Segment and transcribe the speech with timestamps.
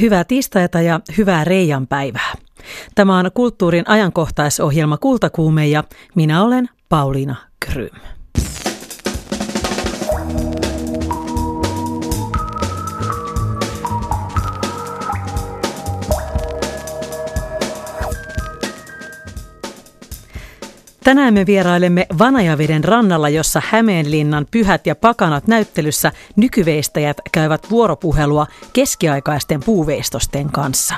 [0.00, 2.32] Hyvää tiistaita ja hyvää Reijan päivää.
[2.94, 5.84] Tämä on kulttuurin ajankohtaisohjelma Kultakuume ja
[6.14, 8.19] minä olen Pauliina Krym.
[21.10, 29.60] Tänään me vierailemme Vanajaveden rannalla, jossa Hämeenlinnan pyhät ja pakanat näyttelyssä nykyveistäjät käyvät vuoropuhelua keskiaikaisten
[29.64, 30.94] puuveistosten kanssa.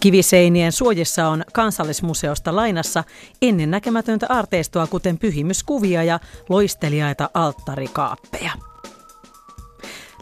[0.00, 3.04] Kiviseinien suojissa on kansallismuseosta lainassa
[3.42, 8.52] ennennäkemätöntä arteistoa, kuten pyhimyskuvia ja loistelijaita alttarikaappeja.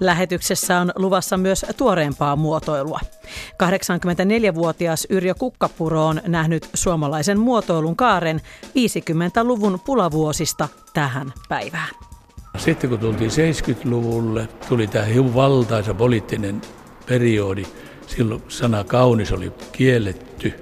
[0.00, 3.00] Lähetyksessä on luvassa myös tuoreempaa muotoilua.
[3.62, 11.88] 84-vuotias Yrjö Kukkapuro on nähnyt suomalaisen muotoilun kaaren 50-luvun pulavuosista tähän päivään.
[12.58, 16.60] Sitten kun tultiin 70-luvulle, tuli tämä valtaisa poliittinen
[17.06, 17.64] periodi.
[18.06, 20.52] Silloin sana kaunis oli kielletty.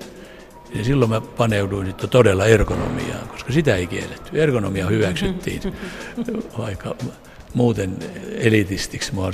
[0.75, 4.43] Ja silloin mä paneuduin nyt todella ergonomiaan, koska sitä ei kielletty.
[4.43, 5.61] Ergonomia hyväksyttiin,
[6.59, 6.95] vaikka
[7.55, 7.97] muuten
[8.39, 9.33] elitistiksi mua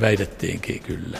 [0.00, 1.18] väitettiinkin kyllä.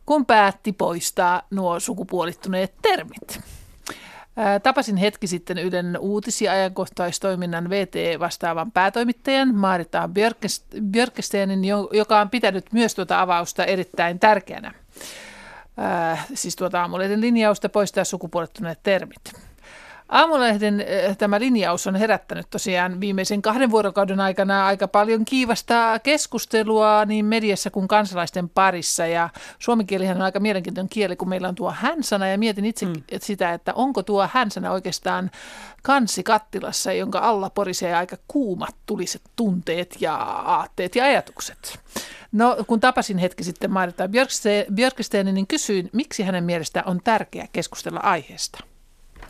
[0.06, 3.40] kun päätti poistaa nuo sukupuolittuneet termit.
[4.62, 10.08] Tapasin hetki sitten Ylen uutis- ja ajankohtaistoiminnan VT-vastaavan päätoimittajan Marita
[10.90, 14.74] Björkestenin, joka on pitänyt myös tuota avausta erittäin tärkeänä.
[15.78, 19.20] Äh, siis tuota aamulehden linjausta poistaa sukupuolittuneet termit.
[20.08, 27.04] Aamulehden eh, tämä linjaus on herättänyt tosiaan viimeisen kahden vuorokauden aikana aika paljon kiivasta keskustelua
[27.04, 29.06] niin mediassa kuin kansalaisten parissa.
[29.06, 29.28] Ja
[29.58, 32.92] suomikielihän on aika mielenkiintoinen kieli, kun meillä on tuo hänsana ja mietin itse mm.
[33.20, 35.30] sitä, että onko tuo hänsana oikeastaan
[35.82, 41.78] kansi kattilassa, jonka alla porisee aika kuumat tuliset tunteet ja aatteet ja ajatukset.
[42.32, 44.08] No, kun tapasin hetki sitten Marita
[44.74, 48.75] Björksteinin, niin kysyin, miksi hänen mielestä on tärkeää keskustella aiheesta.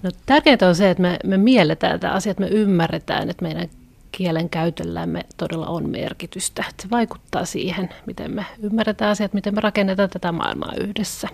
[0.02, 3.68] No, tärkeintä on se, että me, me mielletään tämä asia, että me ymmärretään, että meidän
[4.12, 6.64] kielen käytöllämme todella on merkitystä.
[6.70, 11.28] Että se vaikuttaa siihen, miten me ymmärretään asiat, miten me rakennetaan tätä maailmaa yhdessä.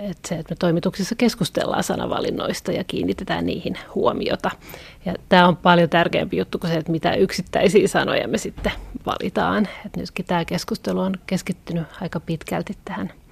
[0.00, 4.50] Että se, että me toimituksissa keskustellaan sanavalinnoista ja kiinnitetään niihin huomiota.
[5.04, 8.72] Ja tämä on paljon tärkeämpi juttu kuin se, että mitä yksittäisiä sanoja me sitten
[9.06, 9.68] valitaan.
[9.86, 13.12] Että nytkin tämä keskustelu on keskittynyt aika pitkälti tähän–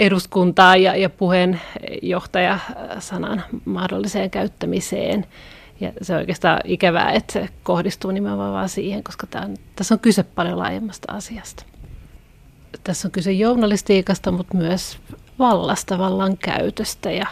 [0.00, 5.26] eduskuntaa ja, ja puheenjohtajasanan mahdolliseen käyttämiseen.
[5.80, 9.94] Ja se on oikeastaan ikävää, että se kohdistuu nimenomaan vaan siihen, koska tämä on, tässä
[9.94, 11.64] on kyse paljon laajemmasta asiasta.
[12.84, 14.98] Tässä on kyse journalistiikasta, mutta myös
[15.38, 17.26] vallasta, vallan käytöstä ja,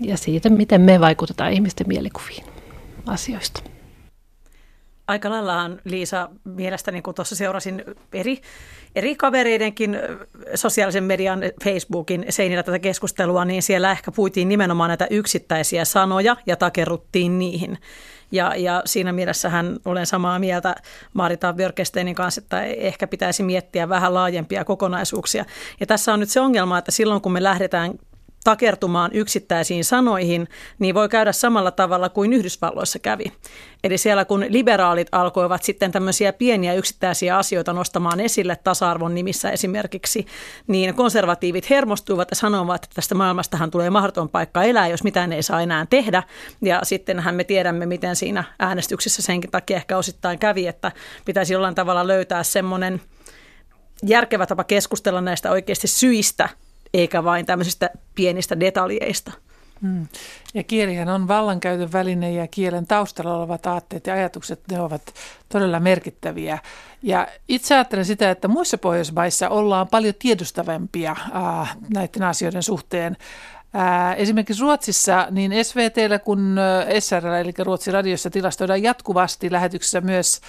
[0.00, 2.44] ja siitä, miten me vaikutetaan ihmisten mielikuviin
[3.06, 3.62] asioista
[5.06, 8.40] aika laillahan Liisa mielestäni, kun tuossa seurasin eri,
[8.96, 9.98] eri kavereidenkin
[10.54, 16.56] sosiaalisen median Facebookin seinillä tätä keskustelua, niin siellä ehkä puitiin nimenomaan näitä yksittäisiä sanoja ja
[16.56, 17.78] takerruttiin niihin.
[18.32, 20.74] Ja, ja siinä mielessähän olen samaa mieltä
[21.12, 25.44] Marita Björkesteinin kanssa, että ehkä pitäisi miettiä vähän laajempia kokonaisuuksia.
[25.80, 27.94] Ja tässä on nyt se ongelma, että silloin kun me lähdetään
[28.44, 30.48] takertumaan yksittäisiin sanoihin,
[30.78, 33.24] niin voi käydä samalla tavalla kuin Yhdysvalloissa kävi.
[33.84, 40.26] Eli siellä kun liberaalit alkoivat sitten tämmöisiä pieniä yksittäisiä asioita nostamaan esille tasa-arvon nimissä esimerkiksi,
[40.66, 45.42] niin konservatiivit hermostuivat ja sanoivat, että tästä maailmastahan tulee mahdoton paikka elää, jos mitään ei
[45.42, 46.22] saa enää tehdä.
[46.62, 50.92] Ja sittenhän me tiedämme, miten siinä äänestyksessä senkin takia ehkä osittain kävi, että
[51.24, 53.00] pitäisi jollain tavalla löytää semmoinen
[54.06, 56.48] järkevä tapa keskustella näistä oikeasti syistä,
[56.94, 59.32] eikä vain tämmöisistä pienistä detaljeista.
[59.82, 60.06] Hmm.
[60.54, 65.02] Ja kielihän on vallankäytön väline ja kielen taustalla olevat aatteet ja ajatukset, ne ovat
[65.48, 66.58] todella merkittäviä.
[67.02, 71.16] Ja itse ajattelen sitä, että muissa Pohjoismaissa ollaan paljon tiedostavampia
[71.60, 73.16] äh, näiden asioiden suhteen.
[73.74, 76.56] Ää, esimerkiksi Ruotsissa niin SVTllä kuin
[76.98, 80.40] SRL, eli Ruotsin radiossa tilastoidaan jatkuvasti lähetyksessä myös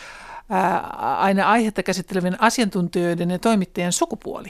[0.50, 0.80] ää,
[1.18, 4.50] aina aihetta käsittelevien asiantuntijoiden ja toimittajien sukupuoli.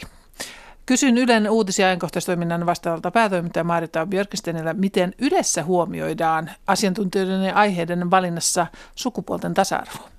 [0.86, 8.12] Kysyn Ylen uutis- ja ajankohtaistoiminnan vastaavalta päätoimittaja Marita Björkistenillä, miten Ylessä huomioidaan asiantuntijoiden ja aiheiden
[8.12, 10.10] valinnassa sukupuolten tasa-arvo?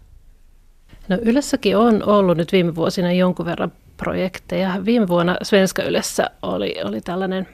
[1.09, 4.85] No Ylessäkin on ollut nyt viime vuosina jonkun verran projekteja.
[4.85, 7.49] Viime vuonna Svenska Ylessä oli, oli tällainen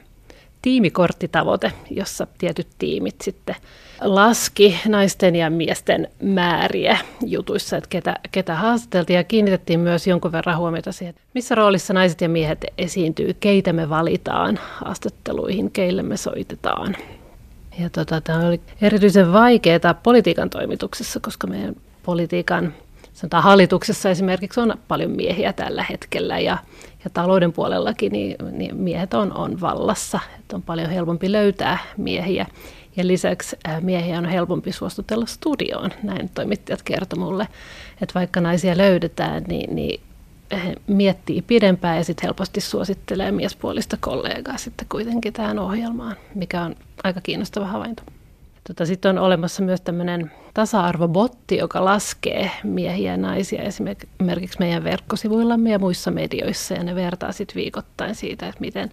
[0.61, 3.55] tiimikorttitavoite, jossa tietyt tiimit sitten
[4.01, 10.57] laski naisten ja miesten määriä jutuissa, että ketä, ketä haastateltiin ja kiinnitettiin myös jonkun verran
[10.57, 16.95] huomiota siihen, missä roolissa naiset ja miehet esiintyy, keitä me valitaan haastatteluihin, keille me soitetaan.
[17.79, 22.73] Ja tota, tämä oli erityisen vaikeaa politiikan toimituksessa, koska meidän politiikan
[23.21, 26.57] sanotaan hallituksessa esimerkiksi on paljon miehiä tällä hetkellä ja,
[27.03, 32.45] ja talouden puolellakin niin, niin miehet on, on vallassa, että on paljon helpompi löytää miehiä.
[32.97, 37.47] Ja lisäksi miehiä on helpompi suostutella studioon, näin toimittajat kertoi mulle,
[38.01, 40.01] että vaikka naisia löydetään, niin, niin
[40.51, 46.75] he miettii pidempään ja sitten helposti suosittelee miespuolista kollegaa sitten kuitenkin tähän ohjelmaan, mikä on
[47.03, 48.03] aika kiinnostava havainto.
[48.67, 55.71] Tota, sitten on olemassa myös tämmöinen tasa-arvobotti, joka laskee miehiä ja naisia esimerkiksi meidän verkkosivuillamme
[55.71, 58.91] ja muissa medioissa, ja ne vertaa sitten viikoittain siitä, että miten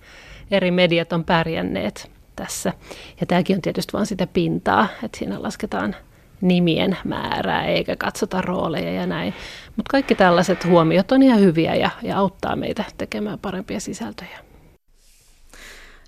[0.50, 2.72] eri mediat on pärjänneet tässä.
[3.20, 5.96] Ja tämäkin on tietysti vain sitä pintaa, että siinä lasketaan
[6.40, 9.34] nimien määrää eikä katsota rooleja ja näin.
[9.76, 14.47] Mutta kaikki tällaiset huomiot on ihan hyviä ja, ja auttaa meitä tekemään parempia sisältöjä.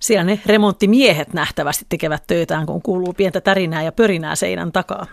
[0.00, 5.06] Siellä ne remonttimiehet nähtävästi tekevät töitään, kun kuuluu pientä tärinää ja pörinää seinän takaa.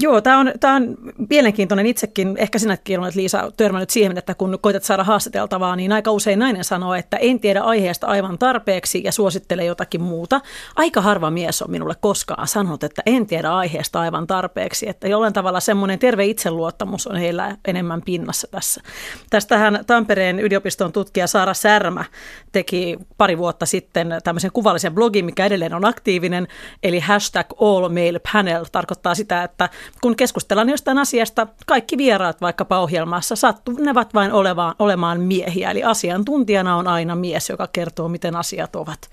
[0.00, 0.96] Joo, tämä on, tämä on
[1.30, 2.34] mielenkiintoinen itsekin.
[2.38, 6.64] Ehkä sinäkin olet Liisa törmännyt siihen, että kun koetat saada haastateltavaa, niin aika usein nainen
[6.64, 10.40] sanoo, että en tiedä aiheesta aivan tarpeeksi ja suosittelee jotakin muuta.
[10.76, 14.88] Aika harva mies on minulle koskaan sanonut, että en tiedä aiheesta aivan tarpeeksi.
[14.88, 18.80] Että jollain tavalla semmoinen terve itseluottamus on heillä enemmän pinnassa tässä.
[19.30, 22.04] Tästähän Tampereen yliopiston tutkija Saara Särmä
[22.52, 26.48] teki pari vuotta sitten tämmöisen kuvallisen blogin, mikä edelleen on aktiivinen,
[26.82, 29.68] eli hashtag all male panel tarkoittaa sitä, että
[30.00, 35.70] kun keskustellaan jostain asiasta, kaikki vieraat vaikkapa ohjelmassa sattunevat vain olevaan, olemaan miehiä.
[35.70, 39.10] Eli asiantuntijana on aina mies, joka kertoo, miten asiat ovat.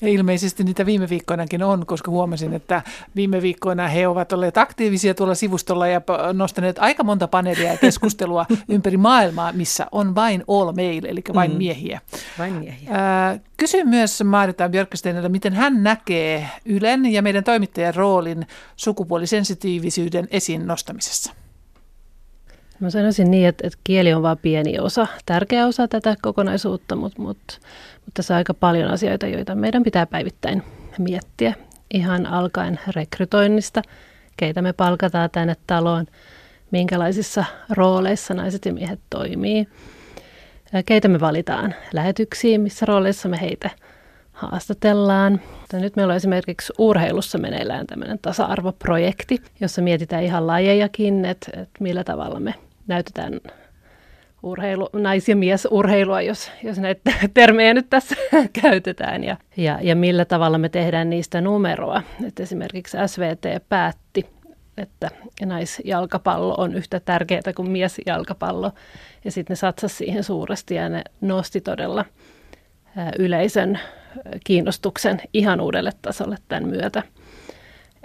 [0.00, 2.82] Ja ilmeisesti niitä viime viikkoinakin on, koska huomasin, että
[3.16, 6.00] viime viikkoina he ovat olleet aktiivisia tuolla sivustolla ja
[6.32, 11.50] nostaneet aika monta paneelia ja keskustelua ympäri maailmaa, missä on vain all male, eli vain
[11.50, 11.58] mm.
[11.58, 12.00] miehiä.
[12.38, 12.90] Vain miehiä.
[12.90, 18.46] Äh, kysyn myös Marita Björksteinilta, miten hän näkee Ylen ja meidän toimittajan roolin
[18.76, 21.32] sukupuolisensitiivisyyden esiin nostamisessa.
[22.80, 27.22] Mä sanoisin niin, että, että kieli on vain pieni osa, tärkeä osa tätä kokonaisuutta, mutta,
[27.22, 27.54] mutta,
[27.94, 30.62] mutta tässä on aika paljon asioita, joita meidän pitää päivittäin
[30.98, 31.54] miettiä.
[31.94, 33.82] Ihan alkaen rekrytoinnista,
[34.36, 36.06] keitä me palkataan tänne taloon,
[36.70, 39.68] minkälaisissa rooleissa naiset ja miehet toimii,
[40.86, 43.70] keitä me valitaan lähetyksiin, missä rooleissa me heitä
[44.32, 45.40] haastatellaan.
[45.72, 52.04] Nyt meillä on esimerkiksi urheilussa meneillään tämmöinen tasa-arvoprojekti, jossa mietitään ihan lajejakin, että, että millä
[52.04, 52.54] tavalla me
[52.88, 53.40] näytetään
[54.42, 58.16] urheilu, nais- ja miesurheilua, jos, jos näitä termejä nyt tässä
[58.62, 62.02] käytetään, ja, ja, ja millä tavalla me tehdään niistä numeroa.
[62.26, 64.26] Et esimerkiksi SVT päätti,
[64.76, 65.10] että
[65.46, 68.72] naisjalkapallo on yhtä tärkeää kuin miesjalkapallo,
[69.24, 72.04] ja sitten ne satsasi siihen suuresti, ja ne nosti todella
[73.18, 73.78] yleisön
[74.44, 77.02] kiinnostuksen ihan uudelle tasolle tämän myötä.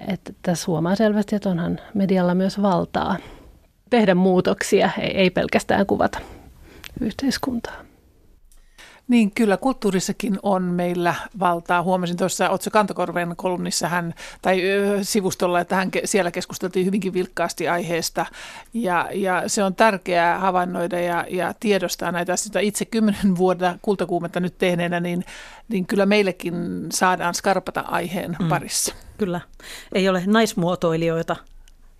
[0.08, 3.18] Että tässä huomaa selvästi, että onhan medialla myös valtaa
[3.94, 6.20] tehdä muutoksia, ei pelkästään kuvata
[7.02, 7.74] yhteiskuntaa.
[9.08, 11.84] Niin kyllä, kulttuurissakin on meillä valtaa.
[11.84, 14.62] Huomasin tuossa Otso Kantokorven kolumnissa hän, tai
[15.02, 18.26] sivustolla, että hän siellä keskusteltiin hyvinkin vilkkaasti aiheesta.
[18.74, 22.60] Ja, ja se on tärkeää havainnoida ja, ja tiedostaa näitä asioita.
[22.60, 25.26] Itse kymmenen vuotta kultakuumetta nyt tehneenä, niin,
[25.70, 28.50] niin kyllä meillekin saadaan skarpata aiheen mm.
[28.50, 28.96] parissa.
[29.18, 29.42] Kyllä.
[29.94, 31.36] Ei ole naismuotoilijoita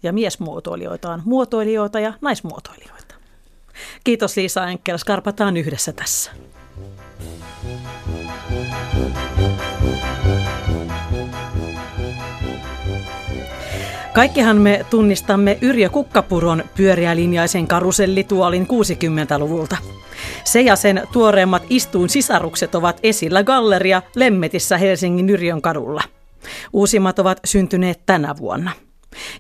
[0.04, 3.16] ja miesmuotoilijoita on muotoilijoita ja naismuotoilijoita.
[4.04, 6.32] Kiitos Liisa Enkel, skarpataan yhdessä tässä.
[14.14, 19.78] Kaikkihan me tunnistamme Yrjö Kukkapuron pyöriälinjaisen karusellituolin 60-luvulta.
[20.44, 26.04] Se ja sen tuoreemmat istuun sisarukset ovat esillä galleria Lemmetissä Helsingin Yrjön kadulla.
[26.74, 28.72] Uusimmat ovat syntyneet tänä vuonna.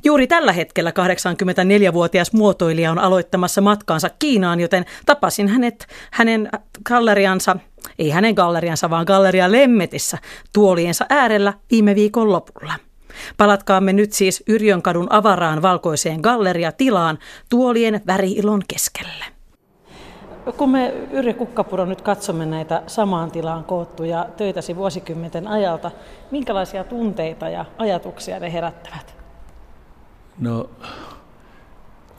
[0.03, 6.49] Juuri tällä hetkellä 84-vuotias muotoilija on aloittamassa matkaansa Kiinaan, joten tapasin hänet hänen
[6.83, 7.57] galleriansa
[7.99, 10.17] ei hänen galleriansa, vaan galleria Lemmetissä
[10.53, 12.73] tuoliensa äärellä viime viikon lopulla.
[13.37, 19.25] Palatkaamme nyt siis Yrjönkadun avaraan valkoiseen galleriatilaan tuolien väriilon keskelle.
[20.57, 25.91] Kun me Yrjö Kukkapuro nyt katsomme näitä samaan tilaan koottuja töitäsi vuosikymmenten ajalta,
[26.31, 29.22] minkälaisia tunteita ja ajatuksia ne herättävät?
[30.39, 30.69] No,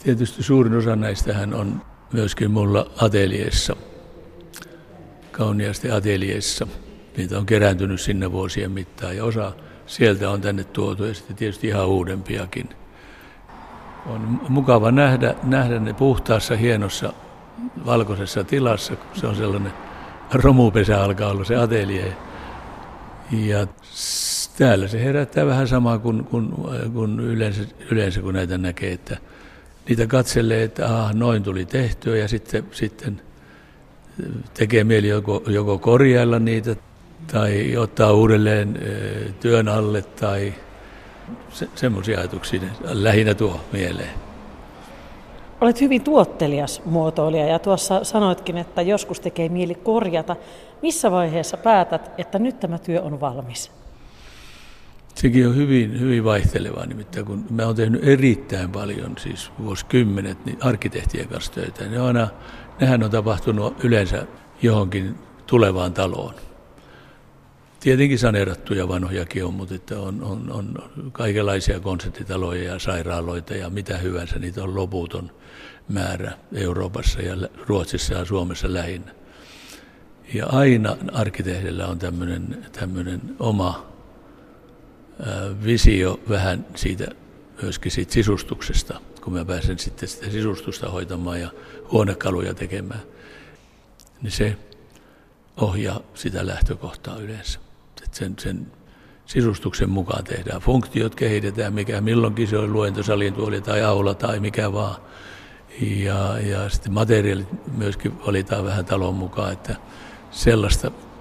[0.03, 3.77] tietysti suurin osa näistähän on myöskin mulla ateljeessa,
[5.33, 6.67] kauniasti ateljeessa.
[7.17, 9.53] Niitä on kerääntynyt sinne vuosien mittaan ja osa
[9.87, 12.69] sieltä on tänne tuotu ja sitten tietysti ihan uudempiakin.
[14.07, 17.13] On mukava nähdä, nähdä ne puhtaassa, hienossa,
[17.87, 19.73] valkoisessa tilassa, kun se on sellainen
[20.33, 22.17] romupesä alkaa olla se atelje.
[23.33, 23.67] Ja
[24.59, 26.53] täällä se herättää vähän samaa kuin, kuin,
[26.93, 29.17] kuin yleensä, yleensä, kun näitä näkee, että
[29.89, 33.21] niitä katselee, että aha, noin tuli tehtyä ja sitten, sitten
[34.55, 36.77] tekee mieli joko, joko korjailla niitä
[37.33, 38.79] tai ottaa uudelleen
[39.41, 40.55] työn alle tai
[41.49, 44.11] se, semmoisia ajatuksia lähinnä tuo mieleen.
[45.61, 50.37] Olet hyvin tuottelias muotoilija ja tuossa sanoitkin, että joskus tekee mieli korjata.
[50.83, 53.84] Missä vaiheessa päätät, että nyt tämä työ on valmis?
[55.15, 60.59] Sekin on hyvin, hyvin vaihtelevaa, nimittäin kun mä oon tehnyt erittäin paljon, siis vuosikymmenet, niin
[60.61, 61.85] arkkitehtien kanssa töitä.
[61.85, 62.29] Ne aina,
[62.81, 64.27] nehän on tapahtunut yleensä
[64.63, 65.15] johonkin
[65.47, 66.35] tulevaan taloon.
[67.81, 70.75] Tietenkin saneerattuja vanhojakin on, mutta että on, on, on
[71.13, 74.39] kaikenlaisia konserttitaloja ja sairaaloita ja mitä hyvänsä.
[74.39, 75.31] Niitä on loputon
[75.89, 79.11] määrä Euroopassa ja Ruotsissa ja Suomessa lähinnä.
[80.35, 83.94] Ja aina arkkitehdillä on tämmöinen oma
[85.65, 87.07] visio vähän siitä
[87.63, 91.51] myöskin siitä sisustuksesta, kun mä pääsen sitten sitä sisustusta hoitamaan ja
[91.93, 93.03] huonekaluja tekemään,
[94.23, 94.57] niin se
[95.57, 97.59] ohjaa sitä lähtökohtaa yleensä.
[98.13, 98.67] Sen, sen
[99.27, 100.61] sisustuksen mukaan tehdään.
[100.61, 104.97] Funktiot kehitetään, mikä milloinkin se on luentosalien tuoli tai aula tai mikä vaan.
[105.81, 109.77] Ja, ja sitten materiaalit myöskin valitaan vähän talon mukaan, että
[110.31, 111.14] sellaista se, se,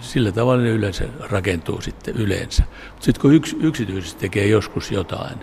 [0.00, 2.62] sillä tavalla ne yleensä rakentuu sitten yleensä.
[3.00, 5.38] Sitten kun yks, yksityisesti tekee joskus jotain,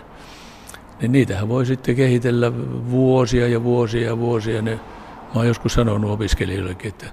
[1.00, 2.52] niin niitähän voi sitten kehitellä
[2.90, 4.62] vuosia ja vuosia ja vuosia.
[4.62, 7.06] Ne, mä oon joskus sanonut opiskelijoillekin, että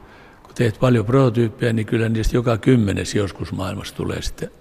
[0.43, 4.51] kun teet paljon prototyyppejä, niin kyllä niistä joka kymmenes joskus maailmassa tulee sitten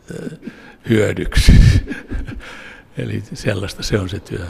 [0.88, 1.52] hyödyksi.
[2.98, 4.46] Eli sellaista se on se työ.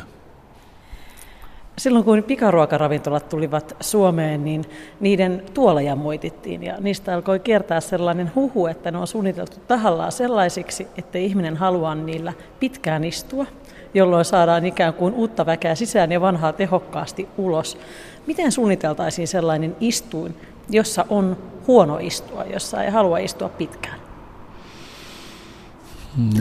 [1.79, 4.65] Silloin kun pikaruokaravintolat tulivat Suomeen, niin
[5.01, 10.87] niiden tuoleja moitittiin ja niistä alkoi kiertää sellainen huhu, että ne on suunniteltu tahallaan sellaisiksi,
[10.97, 13.47] että ihminen haluaa niillä pitkään istua,
[13.95, 17.79] jolloin saadaan ikään kuin uutta väkeä sisään ja vanhaa tehokkaasti ulos.
[18.27, 20.37] Miten suunniteltaisiin sellainen istuin,
[20.71, 21.37] jossa on
[21.67, 24.01] huono istua, jossa ei halua istua pitkään?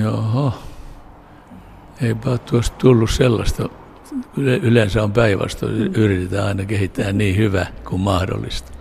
[0.02, 0.54] Joo,
[2.02, 3.70] eipä tuosta tullut sellaista
[4.38, 5.96] yleensä on päinvastoin.
[5.96, 8.72] Yritetään aina kehittää niin hyvä kuin mahdollista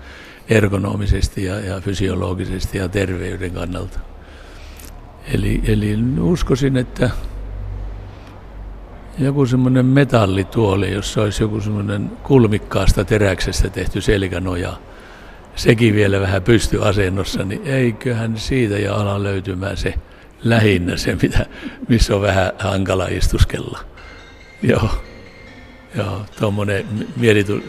[0.48, 3.98] ergonomisesti ja, ja fysiologisesti ja terveyden kannalta.
[5.34, 7.10] Eli, eli uskoisin, että
[9.18, 14.72] joku semmoinen metallituoli, jossa olisi joku semmoinen kulmikkaasta teräksestä tehty selkänoja,
[15.56, 19.94] sekin vielä vähän pystyasennossa, niin eiköhän siitä ja ala löytymään se
[20.44, 21.46] lähinnä se, mitä,
[21.88, 23.78] missä on vähän hankala istuskella.
[24.62, 24.90] Joo.
[25.94, 27.64] Joo, tuommoinen mieli tuli,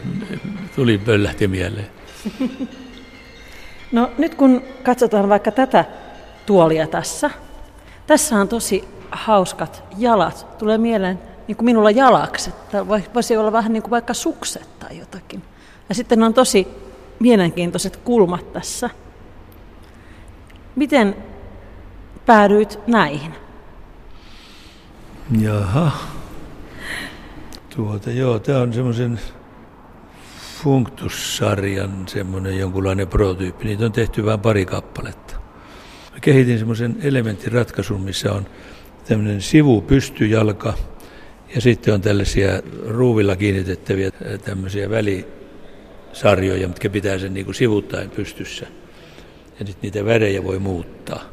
[0.76, 1.90] tuli pöllähti mieleen.
[3.92, 5.84] No nyt kun katsotaan vaikka tätä
[6.46, 7.30] tuolia tässä.
[8.06, 10.58] Tässä on tosi hauskat jalat.
[10.58, 12.70] Tulee mieleen niin kuin minulla jalakset.
[12.70, 15.42] Tai voisi olla vähän niin kuin vaikka sukset tai jotakin.
[15.88, 16.68] Ja sitten on tosi
[17.20, 18.90] mielenkiintoiset kulmat tässä.
[20.76, 21.16] Miten
[22.26, 23.34] päädyit näihin?
[25.40, 26.11] Jaha.
[27.76, 29.20] Tuota, joo, tämä on semmoisen
[30.62, 33.64] Functus-sarjan semmoinen jonkunlainen prototyyppi.
[33.64, 35.34] Niitä on tehty vain pari kappaletta.
[36.12, 38.46] Mä kehitin semmoisen elementtiratkaisun, missä on
[39.08, 40.74] tämmöinen sivupystyjalka
[41.54, 42.48] ja sitten on tällaisia
[42.86, 44.10] ruuvilla kiinnitettäviä
[44.44, 48.66] tämmöisiä välisarjoja, mitkä pitää sen niin kuin sivuttaen pystyssä.
[49.60, 51.31] Ja sitten niitä värejä voi muuttaa.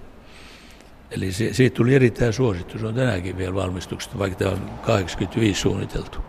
[1.12, 2.80] Eli se, siitä tuli erittäin suosittu.
[2.80, 6.20] Se on tänäänkin vielä valmistuksesta, vaikka tämä on 85 suunniteltu.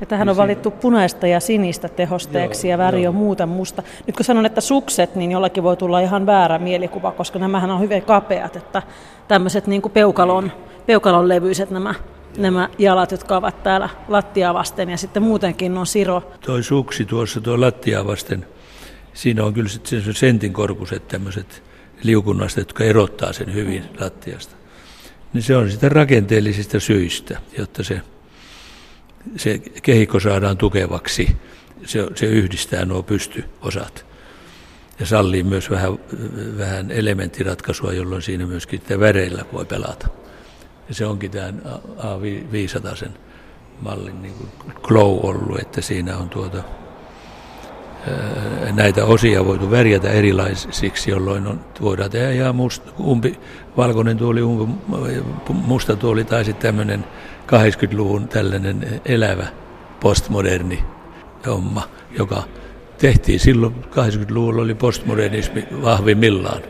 [0.00, 3.10] Ja tähän on valittu punaista ja sinistä tehosteeksi joo, ja väri joo.
[3.10, 3.82] on muuta musta.
[4.06, 7.80] Nyt kun sanon, että sukset, niin jollakin voi tulla ihan väärä mielikuva, koska nämähän on
[7.80, 8.82] hyvin kapeat, että
[9.28, 10.52] tämmöiset niin kuin peukalon,
[10.86, 11.94] peukalon levyiset nämä,
[12.38, 16.22] nämä jalat, jotka ovat täällä lattiaa vasten ja sitten muutenkin on siro.
[16.46, 18.46] Toi suksi tuossa tuo lattiaa vasten,
[19.14, 21.67] siinä on kyllä sitten sentin korkuiset tämmöiset
[22.02, 24.54] liukunnasta, jotka erottaa sen hyvin lattiasta.
[25.32, 28.00] Niin se on sitä rakenteellisista syistä, jotta se,
[29.36, 31.36] se kehikko saadaan tukevaksi.
[31.84, 34.06] Se, se yhdistää nuo pystyosat
[35.00, 35.98] ja sallii myös vähän,
[36.58, 40.08] vähän elementtiratkaisua, jolloin siinä myöskin väreillä voi pelata.
[40.88, 41.62] Ja se onkin tämän
[41.98, 43.08] A500
[43.80, 44.50] mallin niin kuin
[44.82, 46.62] glow ollut, että siinä on tuota,
[48.72, 53.40] näitä osia voitu värjätä erilaisiksi, jolloin on, voidaan tehdä ihan must, umpi,
[53.76, 54.74] valkoinen tuoli, umpi,
[55.52, 57.04] musta tuoli tai sitten tämmöinen
[57.46, 59.46] 80-luvun tällainen elävä
[60.00, 60.84] postmoderni
[61.46, 61.82] homma,
[62.18, 62.42] joka
[62.98, 66.62] tehtiin silloin 80-luvulla oli postmodernismi vahvimmillaan.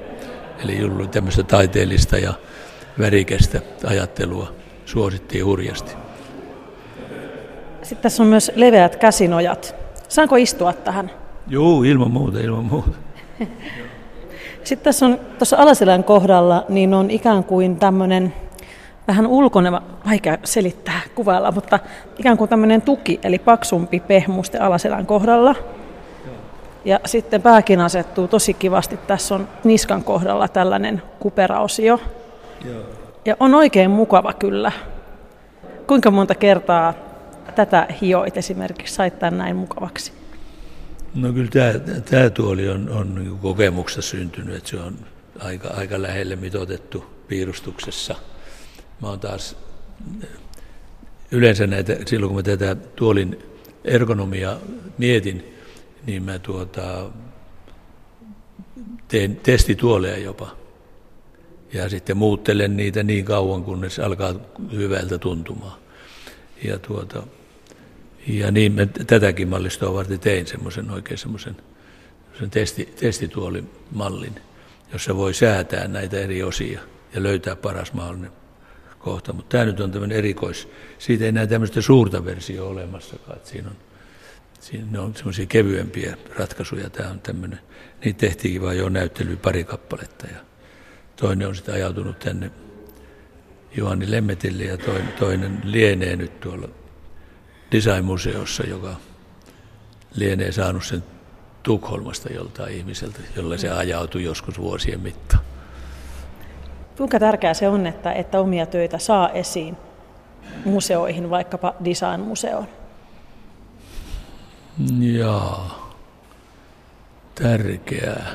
[0.65, 2.35] Eli ollut tämmöistä taiteellista ja
[2.99, 4.53] värikästä ajattelua
[4.85, 5.93] suosittiin hurjasti.
[7.83, 9.75] Sitten tässä on myös leveät käsinojat.
[10.09, 11.11] Saanko istua tähän?
[11.49, 12.99] Joo, ilman muuta, ilman muuta.
[14.65, 18.35] Sitten tässä on tuossa Alaselän kohdalla, niin on ikään kuin tämmöinen
[19.09, 21.79] vähän ulkoneva, vaikea selittää kuvailla, mutta
[22.19, 25.55] ikään kuin tämmöinen tuki, eli paksumpi pehmuste Alaselän kohdalla.
[26.85, 28.97] Ja sitten pääkin asettuu tosi kivasti.
[28.97, 32.01] Tässä on niskan kohdalla tällainen kuperaosio.
[32.65, 32.83] Joo.
[33.25, 34.73] Ja on oikein mukava kyllä.
[35.87, 36.95] Kuinka monta kertaa
[37.67, 40.13] tätä hioit esimerkiksi sait tämän näin mukavaksi?
[41.15, 44.99] No kyllä tämä, tämä tuoli on, on niin kokemuksessa syntynyt, että se on
[45.39, 48.15] aika, aika lähelle mitotettu piirustuksessa.
[49.03, 49.57] Mä oon taas
[51.31, 53.39] yleensä näitä, silloin kun mä tätä tuolin
[53.85, 54.57] ergonomia
[54.99, 55.55] mietin,
[56.07, 57.11] niin mä tuota,
[59.09, 60.57] teen testituoleja jopa.
[61.73, 64.35] Ja sitten muuttelen niitä niin kauan, kunnes alkaa
[64.73, 65.79] hyvältä tuntumaan.
[66.65, 67.23] Ja, tuota,
[68.29, 71.57] ja niin mä tätäkin mallistoa varten tein semmoisen oikein semmoisen
[72.51, 74.35] testi, testituolimallin,
[74.93, 76.81] jossa voi säätää näitä eri osia
[77.15, 78.33] ja löytää paras mahdollinen
[78.99, 79.33] kohta.
[79.33, 80.69] Mutta tämä nyt on tämmöinen erikois.
[80.99, 83.41] Siitä ei enää tämmöistä suurta versiota olemassakaan.
[83.45, 83.77] Siinä on
[84.61, 86.91] Siinä on semmoisia kevyempiä ratkaisuja.
[86.91, 87.59] Tämä on tämmöinen.
[88.05, 90.27] Niitä tehtiinkin vain jo näyttely pari kappaletta.
[90.27, 90.39] Ja
[91.17, 92.51] toinen on sitten ajautunut tänne
[93.77, 96.69] Juhani Lemmetille ja toinen, toinen lienee nyt tuolla
[97.73, 98.97] Design-museossa, joka
[100.15, 101.05] lienee saanut sen
[101.63, 105.45] Tukholmasta joltain ihmiseltä, jolle se ajautui joskus vuosien mittaan.
[106.97, 109.77] Kuinka tärkeää se on, että, että omia töitä saa esiin
[110.65, 112.67] museoihin, vaikkapa Design-museoon?
[115.01, 115.93] Jaa,
[117.35, 118.31] tärkeää.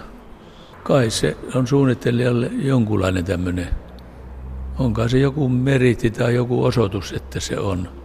[0.84, 3.70] Kai se on suunnittelijalle jonkunlainen tämmöinen,
[4.80, 8.03] onkaan se joku meritti tai joku osoitus, että se on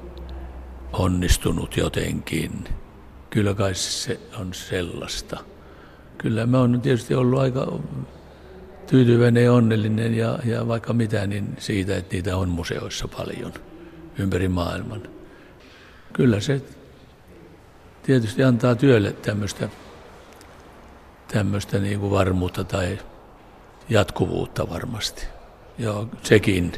[0.92, 2.64] onnistunut jotenkin.
[3.31, 5.38] Kyllä kai se on sellaista.
[6.18, 7.79] Kyllä mä oon tietysti ollut aika
[8.87, 13.53] tyytyväinen ja onnellinen ja, ja vaikka mitä, niin siitä, että niitä on museoissa paljon
[14.18, 15.03] ympäri maailman.
[16.12, 16.62] Kyllä se
[18.03, 19.68] tietysti antaa työlle tämmöistä,
[21.33, 22.98] tämmöistä niin kuin varmuutta tai
[23.88, 25.27] jatkuvuutta varmasti.
[25.79, 26.72] Ja sekin.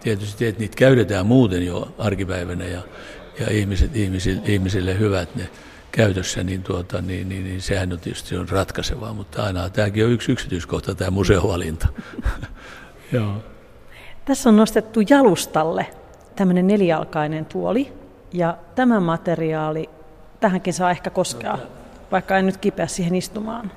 [0.00, 2.82] Tietysti, että niitä käytetään muuten jo arkipäivänä ja,
[3.40, 5.50] ja ihmiset, ihmisille, ihmisille hyvät ne
[5.92, 10.10] käytössä, niin, tuota, niin, niin, niin sehän on tietysti on ratkaisevaa, mutta aina tämäkin on
[10.10, 11.88] yksi yksityiskohta, tämä museovalinta.
[13.12, 13.36] Joo.
[14.24, 15.86] Tässä on nostettu jalustalle
[16.36, 17.92] tämmöinen nelijalkainen tuoli,
[18.32, 19.90] ja tämä materiaali
[20.40, 21.58] tähänkin saa ehkä koskea,
[22.12, 23.72] vaikka en nyt kipeä siihen istumaan.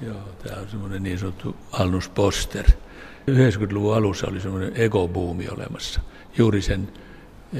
[0.00, 2.64] Joo, tämä on semmoinen niin sanottu Alnus Poster.
[3.30, 6.00] 90-luvun alussa oli semmoinen ekobuumi olemassa,
[6.38, 6.88] juuri sen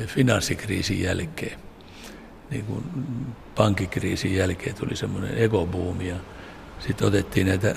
[0.06, 1.58] finanssikriisin jälkeen.
[2.50, 2.84] Niin kuin
[3.54, 6.16] pankkikriisin jälkeen tuli semmoinen ekobuumi ja
[6.78, 7.74] sitten otettiin näitä,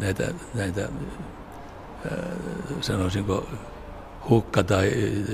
[0.00, 2.18] näitä, näitä äh,
[2.80, 3.48] sanoisinko
[4.30, 4.92] hukka- tai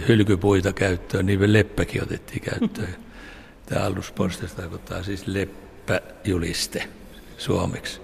[0.09, 2.97] hylkypuita käyttöön, niin leppäkin otettiin käyttöön.
[3.67, 6.89] Tämä aluspostes tarkoittaa siis leppäjuliste
[7.39, 8.01] suomeksi.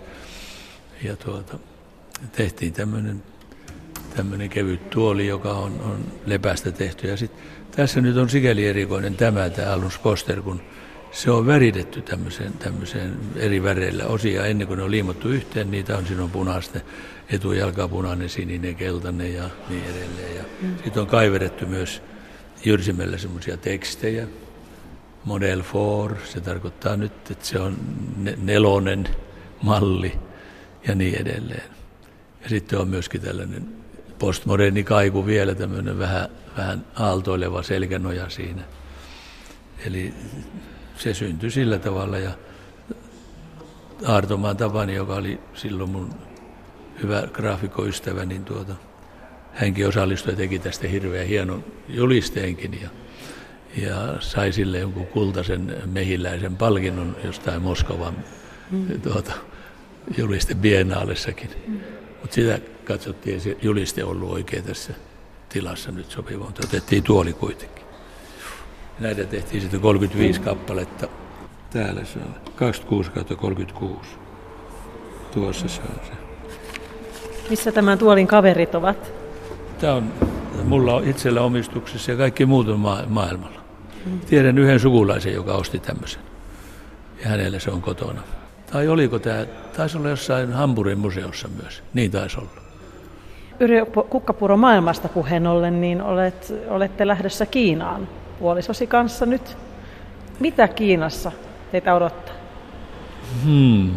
[1.03, 1.59] Ja tuota,
[2.33, 3.23] tehtiin tämmöinen
[4.17, 7.09] tämmöinen kevyt tuoli, joka on, on lepästä tehty.
[7.09, 7.31] Ja sit,
[7.77, 10.61] tässä nyt on sikäli erikoinen tämä, tämä alusposter, kun
[11.11, 14.47] se on väritetty tämmöiseen, tämmöiseen eri väreillä osia.
[14.47, 16.83] Ennen kuin ne on liimattu yhteen, niitä on silloin punaisten
[17.29, 20.37] etujalka punainen, sininen, keltainen ja niin edelleen.
[20.37, 20.77] Ja mm.
[20.85, 22.03] sitten on kaiverettu myös
[22.65, 24.27] jyrsimellä semmoisia tekstejä,
[25.25, 25.63] Model
[26.09, 27.77] 4, se tarkoittaa nyt, että se on
[28.43, 29.09] nelonen
[29.63, 30.19] malli
[30.89, 31.71] ja niin edelleen.
[32.43, 33.69] Ja sitten on myöskin tällainen
[34.19, 38.63] postmoderni kaiku vielä, tämmöinen vähän, vähän aaltoileva selkänoja siinä.
[39.87, 40.15] Eli
[40.97, 42.31] se syntyi sillä tavalla ja
[44.07, 46.11] Aartomaan Tapani, joka oli silloin mun
[47.03, 48.75] hyvä graafikoystävä, niin tuota,
[49.53, 52.89] hänkin osallistui ja teki tästä hirveän hienon julisteenkin ja,
[53.83, 58.17] ja sai sille jonkun kultaisen mehiläisen palkinnon jostain Moskovan
[58.71, 59.01] mm.
[59.01, 59.33] tuota,
[60.19, 61.51] juliste biennaalessakin.
[61.67, 61.96] Mm.
[62.27, 64.93] Mutta sitä katsottiin, se juliste ollut oikein tässä
[65.49, 67.85] tilassa nyt sopiva, mutta otettiin tuoli kuitenkin.
[68.99, 71.09] Näitä tehtiin sitten 35 kappaletta.
[71.71, 74.11] Täällä se on 26 36.
[75.35, 76.13] Tuossa se on se.
[77.51, 79.13] Missä tämän tuolin kaverit ovat?
[79.81, 80.13] Tämä on
[80.65, 83.61] mulla on itsellä omistuksessa ja kaikki muut on ma- maailmalla.
[84.27, 86.23] Tiedän yhden sukulaisen, joka osti tämmöisen.
[87.23, 88.23] Ja hänelle se on kotona.
[88.77, 91.83] Tai oliko tämä, taisi olla jossain Hamburgin museossa myös.
[91.95, 92.51] Niin taisi olla.
[93.61, 98.09] Yrjö Kukkapuro maailmasta puheen ollen, niin olet, olette lähdössä Kiinaan
[98.39, 99.57] puolisosi kanssa nyt.
[100.41, 101.33] Mitä Kiinassa
[101.73, 102.35] teitä odottaa?
[103.45, 103.91] Hmm.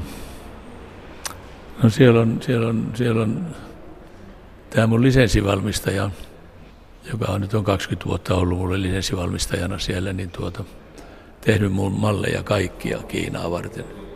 [1.83, 3.45] No siellä on, siellä on, siellä on
[4.69, 6.09] tämä mun lisenssivalmistaja,
[7.11, 10.63] joka on nyt on 20 vuotta ollut mulle lisenssivalmistajana siellä, niin tuota,
[11.41, 14.08] tehnyt mun malleja kaikkia Kiinaa varten.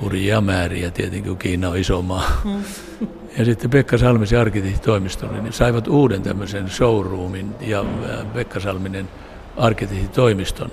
[0.00, 2.42] Hurjia määriä tietenkin, kun Kiina on iso maa.
[3.38, 9.08] Ja sitten Pekka Salmisen arkkitehtitoimistolle niin saivat uuden tämmöisen showroomin ja äh, Pekka Salminen
[9.56, 10.70] arkkitehtitoimiston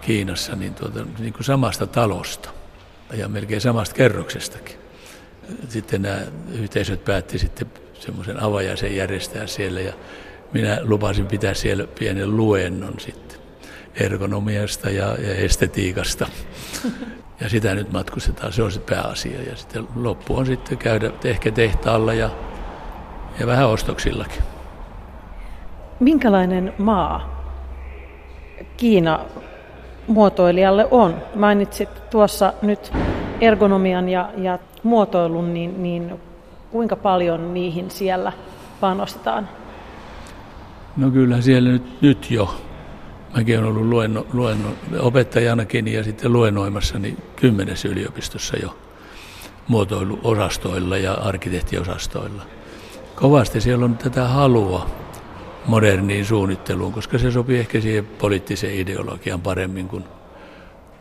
[0.00, 2.50] Kiinassa niin, tuota, niin kuin samasta talosta
[3.12, 4.76] ja melkein samasta kerroksestakin.
[5.68, 6.20] Sitten nämä
[6.52, 7.66] yhteisöt päätti sitten
[8.00, 9.92] semmoisen avajaisen järjestää siellä ja
[10.52, 13.38] minä lupasin pitää siellä pienen luennon sitten
[13.94, 16.26] ergonomiasta ja, ja estetiikasta.
[17.42, 19.42] Ja sitä nyt matkustetaan, se on se pääasia.
[19.42, 22.30] Ja sitten loppu on sitten käydä ehkä tehtaalla ja,
[23.40, 24.42] ja vähän ostoksillakin.
[26.00, 27.42] Minkälainen maa
[28.76, 29.20] Kiina
[30.06, 31.16] muotoilijalle on?
[31.34, 32.92] Mainitsit tuossa nyt
[33.40, 36.12] ergonomian ja, ja muotoilun, niin, niin
[36.70, 38.32] kuinka paljon niihin siellä
[38.80, 39.48] panostetaan?
[40.96, 42.54] No kyllä siellä nyt, nyt jo.
[43.36, 44.68] Mäkin olen ollut luenno, luenno,
[44.98, 48.78] opettajanakin ja sitten luennoimassa niin kymmenessä yliopistossa jo
[49.68, 52.42] muotoiluosastoilla ja arkkitehtiosastoilla.
[53.14, 54.90] Kovasti siellä on tätä halua
[55.66, 60.04] moderniin suunnitteluun, koska se sopii ehkä siihen poliittiseen ideologiaan paremmin kuin,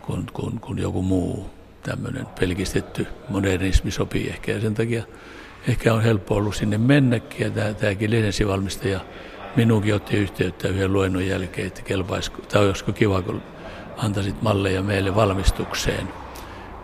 [0.02, 1.50] kuin, kuin, kuin joku muu
[1.84, 4.52] tämmöinen pelkistetty modernismi sopii ehkä.
[4.52, 5.04] Ja sen takia
[5.68, 7.46] ehkä on helppo ollut sinne mennäkin.
[7.46, 9.00] Ja tämä, tämäkin lisenssivalmistaja
[9.56, 13.42] minunkin otti yhteyttä yhden luennon jälkeen, että kelpaisiko, tai olisiko kiva, kun
[13.98, 16.08] antaisit malleja meille valmistukseen.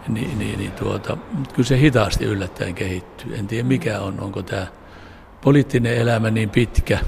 [0.08, 1.18] Niin, niin, niin tuota,
[1.54, 3.36] kyllä se hitaasti yllättäen kehittyy.
[3.36, 4.68] En tiedä mikä on, onko tämä
[5.42, 7.00] poliittinen elämä niin pitkä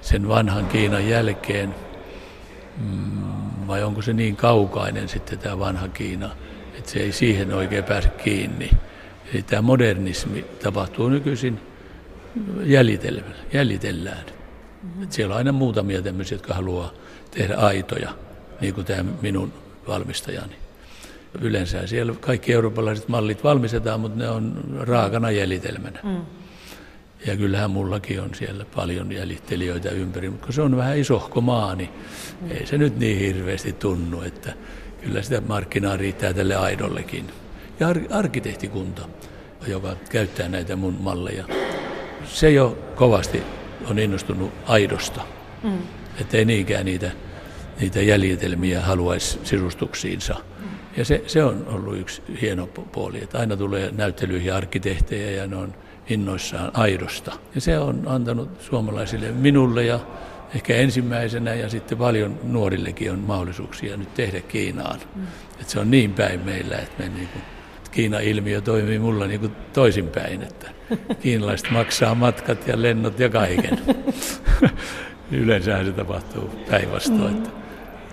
[0.00, 1.74] sen vanhan Kiinan jälkeen,
[2.78, 6.30] mm, vai onko se niin kaukainen sitten tämä vanha Kiina,
[6.78, 8.70] että se ei siihen oikein pääse kiinni.
[9.34, 11.60] Eli tämä modernismi tapahtuu nykyisin
[12.64, 13.34] jäljitellään.
[13.52, 14.41] jäljitellään.
[14.82, 15.06] Mm-hmm.
[15.10, 16.92] siellä on aina muutamia tämmöisiä, jotka haluaa
[17.30, 18.14] tehdä aitoja,
[18.60, 19.52] niin kuin tämä minun
[19.88, 20.56] valmistajani.
[21.40, 26.00] Yleensä siellä kaikki eurooppalaiset mallit valmistetaan, mutta ne on raakana jäljitelmänä.
[26.02, 26.20] Mm.
[27.26, 31.74] Ja kyllähän mullakin on siellä paljon jäljittelijöitä ympäri, mutta kun se on vähän isohko maa,
[31.74, 31.90] niin
[32.40, 32.50] mm.
[32.50, 34.52] ei se nyt niin hirveästi tunnu, että
[35.04, 37.26] kyllä sitä markkinaa riittää tälle aidollekin.
[37.80, 39.02] Ja ar- arkkitehtikunta,
[39.66, 41.44] joka käyttää näitä mun malleja,
[42.24, 43.42] se jo kovasti
[43.90, 45.20] on innostunut aidosta.
[45.62, 45.78] Mm.
[46.20, 47.10] Että ei niinkään niitä,
[47.80, 50.34] niitä jäljitelmiä haluaisi sisustuksiinsa.
[50.34, 50.66] Mm.
[50.96, 55.56] Ja se, se on ollut yksi hieno puoli, että aina tulee näyttelyihin arkkitehtejä ja ne
[55.56, 55.74] on
[56.08, 57.32] innoissaan aidosta.
[57.54, 60.00] Ja se on antanut suomalaisille, minulle ja
[60.54, 65.00] ehkä ensimmäisenä ja sitten paljon nuorillekin on mahdollisuuksia nyt tehdä Kiinaan.
[65.14, 65.22] Mm.
[65.60, 67.42] Että se on niin päin meillä, että me niin kuin,
[67.92, 70.70] Kiina-ilmiö toimii mulla niin kuin toisinpäin, että
[71.20, 73.78] kiinalaiset maksaa matkat ja lennot ja kaiken.
[75.30, 77.50] Yleensä se tapahtuu päinvastoin, että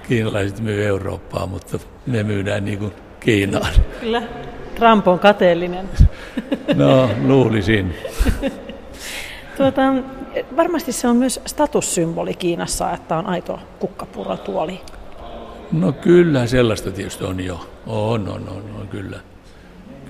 [0.08, 3.74] kiinalaiset myy Eurooppaa, mutta me myydään niin kuin Kiinaan.
[4.00, 4.22] Kyllä,
[4.76, 5.90] Trump on kateellinen.
[6.76, 7.96] no, luulisin.
[9.58, 9.82] tuota,
[10.56, 14.82] varmasti se on myös statussymboli Kiinassa, että on aito kukkapurotuoli.
[15.72, 17.70] No kyllä, sellaista tietysti on jo.
[17.88, 19.20] On, on, on, on kyllä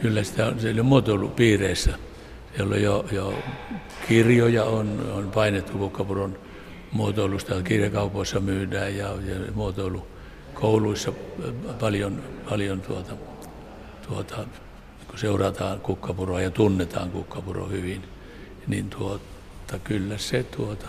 [0.01, 1.93] kyllä sitä on siellä muotoilupiireissä.
[2.59, 3.33] On jo, jo
[4.07, 6.37] kirjoja on, on painettu Kukkapuron
[6.91, 11.11] muotoilusta, kirjakaupoissa myydään ja, ja muotoilukouluissa
[11.79, 13.13] paljon, paljon tuota,
[14.07, 14.45] tuota,
[15.07, 18.03] kun seurataan kukkapuroa ja tunnetaan kukkapuro hyvin,
[18.67, 20.87] niin tuota, kyllä se tuota,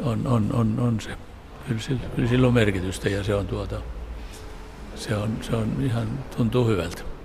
[0.00, 1.10] on, on, on, on se.
[2.16, 3.80] Kyllä sillä on merkitystä ja se on tuota,
[4.94, 7.17] se on, se on ihan, tuntuu hyvältä.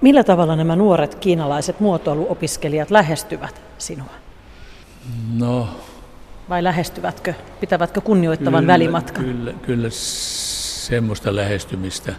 [0.00, 4.10] Millä tavalla nämä nuoret kiinalaiset muotoiluopiskelijat lähestyvät sinua?
[5.34, 5.68] No,
[6.48, 7.34] Vai lähestyvätkö?
[7.60, 9.24] Pitävätkö kunnioittavan kyllä, välimatkan?
[9.24, 12.14] Kyllä, kyllä semmoista lähestymistä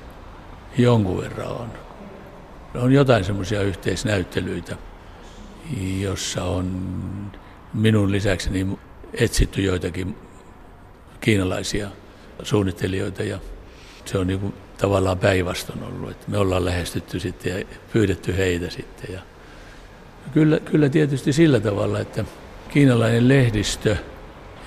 [0.78, 1.72] jonkun verran on.
[2.76, 4.76] On jotain semmoisia yhteisnäyttelyitä,
[6.00, 6.92] jossa on
[7.74, 8.68] minun lisäkseni
[9.14, 10.18] etsitty joitakin
[11.22, 11.90] kiinalaisia
[12.44, 13.40] suunnittelijoita ja
[14.06, 18.70] se on niin kuin tavallaan päinvastoin ollut, että me ollaan lähestytty sitten ja pyydetty heitä
[18.70, 19.14] sitten.
[19.14, 19.20] Ja
[20.34, 22.26] kyllä, kyllä tietysti sillä tavalla, että
[22.70, 23.96] kiinalainen lehdistö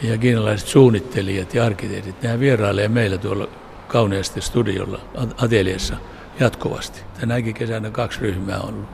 [0.02, 3.48] ja kiinalaiset suunnittelijat ja arkkitehdit, nehän vierailee meillä tuolla
[3.88, 5.00] kauneasti studiolla,
[5.36, 5.96] ateliassa
[6.40, 7.00] jatkuvasti.
[7.20, 8.88] Tänäkin kesänä kaksi ryhmää on ollut,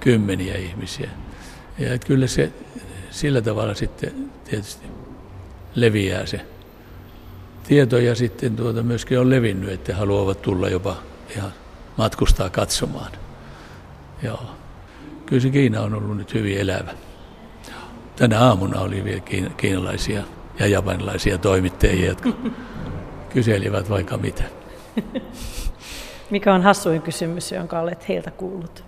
[0.00, 1.10] kymmeniä ihmisiä.
[1.78, 2.52] Ja että kyllä se
[3.10, 4.86] sillä tavalla sitten tietysti
[5.74, 6.40] leviää se
[7.64, 10.96] tieto ja sitten tuota myöskin on levinnyt, että haluavat tulla jopa
[11.36, 11.52] ihan
[11.96, 13.12] matkustaa katsomaan.
[14.22, 14.42] Joo.
[15.26, 16.94] Kyllä se Kiina on ollut nyt hyvin elävä.
[18.16, 19.20] Tänä aamuna oli vielä
[19.56, 20.22] kiinalaisia
[20.58, 22.30] ja japanilaisia toimittajia, jotka
[23.34, 24.44] kyselivät vaikka mitä.
[26.30, 28.84] Mikä on hassuin kysymys, jonka olet heiltä kuullut?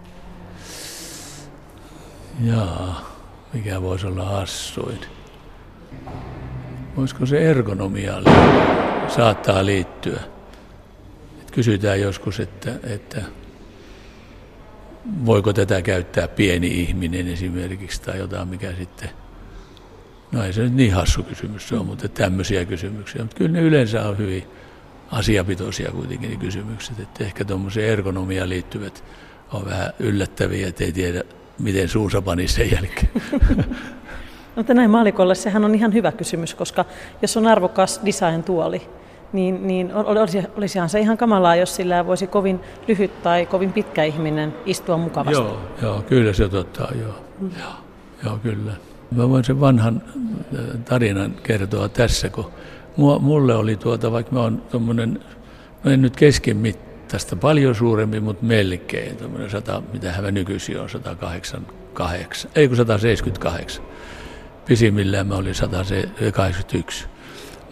[2.41, 3.11] Jaa,
[3.53, 4.99] mikä voisi olla hassuin?
[6.97, 8.15] Voisiko se ergonomia
[9.09, 10.21] saattaa liittyä?
[11.43, 13.23] Et kysytään joskus, että, että
[15.27, 19.11] voiko tätä käyttää pieni ihminen esimerkiksi tai jotain, mikä sitten
[20.33, 23.23] No ei se nyt niin hassu kysymys se on, mutta tämmöisiä kysymyksiä.
[23.23, 24.45] Mutta kyllä ne yleensä on hyvin
[25.11, 27.01] asiapitoisia kuitenkin ne kysymykset.
[27.01, 29.05] Että ehkä tuommoiseen ergonomiaan liittyvät
[29.53, 31.23] on vähän yllättäviä, että ei tiedä,
[31.59, 33.11] miten suunsa pani sen jälkeen.
[34.57, 36.85] Mutta näin maalikolle sehän on ihan hyvä kysymys, koska
[37.23, 38.83] jos on arvokas design-tuoli,
[39.33, 44.05] niin, niin olisi, olisihan se ihan kamalaa, jos sillä voisi kovin lyhyt tai kovin pitkä
[44.05, 45.43] ihminen istua mukavasti.
[45.43, 47.15] Joo, joo kyllä se totta, joo.
[47.41, 47.51] Mm.
[47.61, 47.73] Joo,
[48.25, 48.73] joo, kyllä.
[49.11, 50.03] Mä voin sen vanhan
[50.37, 52.53] äh, tarinan kertoa tässä, kun
[53.21, 55.21] mulle oli tuota, vaikka mä oon tuommoinen,
[55.85, 62.51] no en nyt keskimittaista, paljon suurempi, mutta melkein, tuommoinen 100, mitä mä nykyisin on, 188,
[62.55, 63.85] ei kun 178.
[64.73, 67.07] Pisimmillään mä olin 181.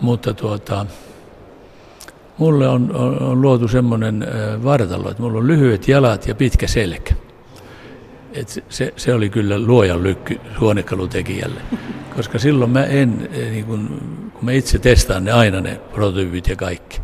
[0.01, 0.87] Mutta tuota,
[2.39, 6.67] mulle on, on, on luotu semmoinen äh, vartalo, että mulla on lyhyet jalat ja pitkä
[6.67, 7.15] selkä.
[8.33, 11.61] Et se, se oli kyllä luojan lykky huonekalutekijälle,
[12.17, 13.89] koska silloin mä en, eh, niin kun,
[14.35, 17.01] kun mä itse testaan ne aina ne prototyypit ja kaikki,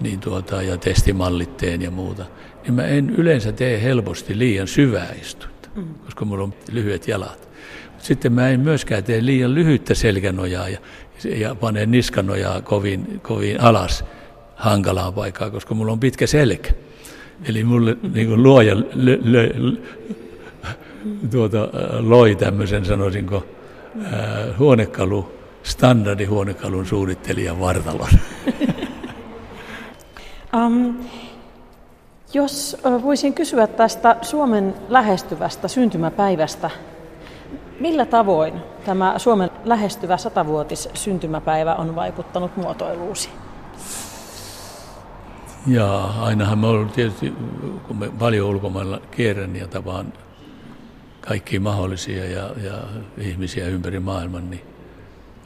[0.00, 2.24] niin tuota, ja testimallitteen ja muuta,
[2.62, 5.94] niin mä en yleensä tee helposti liian syvää istuinta, mm.
[6.04, 7.53] koska mulla on lyhyet jalat.
[8.04, 10.78] Sitten mä en myöskään tee liian lyhyttä selkänojaa ja,
[11.24, 14.04] ja panen niskanojaa kovin, kovin alas
[14.56, 16.72] hankalaan paikkaan, koska mulla on pitkä selkä.
[17.48, 19.50] Eli mulle niin luoja lö, lö,
[21.30, 23.46] tuota, loi tämmöisen, sanoisinko,
[24.04, 28.10] äh, huonekalu, standardihuonekalun suunnittelijan vartalon.
[30.66, 30.94] Um,
[32.34, 36.70] jos voisin kysyä tästä Suomen lähestyvästä syntymäpäivästä,
[37.80, 43.28] millä tavoin tämä Suomen lähestyvä satavuotis syntymäpäivä on vaikuttanut muotoiluusi?
[45.66, 47.32] Ja ainahan me ollaan tietysti,
[47.86, 50.12] kun me paljon ulkomailla kierrän ja tapaan
[51.20, 52.74] kaikkia mahdollisia ja, ja
[53.18, 54.62] ihmisiä ympäri maailman, niin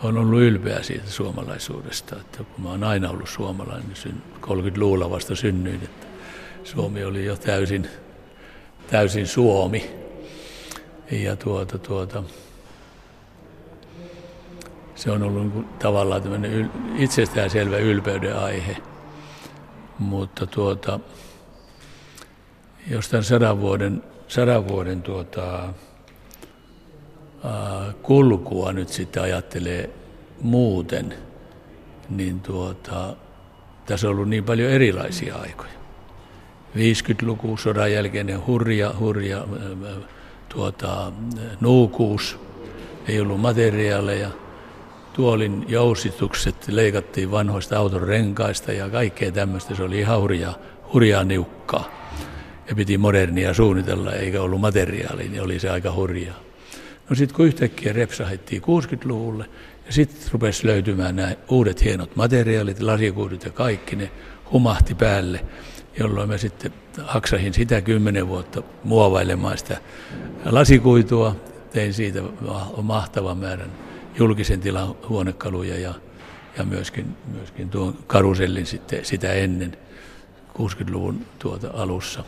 [0.02, 2.16] on ollut ylpeä siitä suomalaisuudesta.
[2.16, 6.06] Että kun mä oon aina ollut suomalainen, niin 30-luvulla vasta synnyin, että
[6.64, 7.88] Suomi oli jo täysin,
[8.90, 10.07] täysin Suomi.
[11.10, 12.22] Ja tuota, tuota,
[14.94, 18.76] se on ollut niin tavallaan tämmöinen itsestäänselvä ylpeyden aihe.
[19.98, 21.00] Mutta tuota,
[22.90, 25.74] jos tämän sadan vuoden sadan vuoden tuota,
[28.02, 29.90] kulkua nyt sitten ajattelee
[30.40, 31.14] muuten,
[32.10, 33.16] niin tuota,
[33.86, 35.78] tässä on ollut niin paljon erilaisia aikoja.
[36.76, 39.44] 50-luku, sodan jälkeinen hurja, hurja
[40.48, 41.12] tuota,
[41.60, 42.38] nuukuus,
[43.08, 44.28] ei ollut materiaaleja,
[45.12, 50.54] tuolin jousitukset leikattiin vanhoista auton renkaista ja kaikkea tämmöistä, se oli ihan hurjaa,
[50.92, 51.98] hurjaa niukkaa.
[52.68, 56.40] Ja piti modernia suunnitella eikä ollut materiaalia, niin oli se aika hurjaa.
[57.10, 59.44] No sitten kun yhtäkkiä repsahettiin 60-luvulle
[59.86, 64.10] ja sitten rupesi löytymään nämä uudet hienot materiaalit, lasikuudut ja kaikki, ne
[64.52, 65.44] humahti päälle,
[65.98, 66.72] jolloin mä sitten
[67.04, 69.80] haksahin sitä kymmenen vuotta muovailemaan sitä
[70.44, 71.36] lasikuitua,
[71.72, 72.22] tein siitä
[72.82, 73.70] mahtavan määrän
[74.18, 75.94] julkisen tilan huonekaluja ja,
[76.58, 79.76] ja myöskin, myöskin tuon karusellin sitten sitä ennen–
[80.58, 82.24] 60-luvun tuota alussa,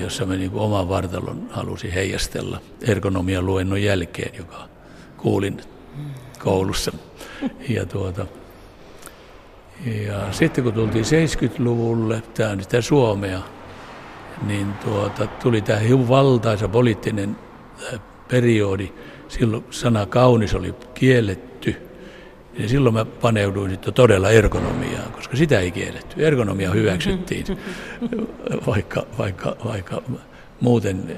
[0.00, 4.68] jossa mä niin oman vartalon halusin heijastella ergonomian luennon jälkeen, joka
[5.16, 5.60] kuulin
[6.38, 6.92] koulussa.
[7.68, 8.26] Ja, tuota,
[9.86, 13.40] ja sitten kun tultiin 70-luvulle, tämä on sitä Suomea,
[14.46, 17.36] niin tuota, tuli tämä hyvin valtaisa poliittinen
[18.28, 18.92] periodi.
[19.28, 21.76] Silloin sana kaunis oli kielletty.
[22.58, 26.26] Ja silloin mä paneuduin sitten todella ergonomiaan, koska sitä ei kielletty.
[26.26, 27.44] Ergonomia hyväksyttiin,
[28.66, 30.02] vaikka, vaikka, vaikka
[30.60, 31.16] muuten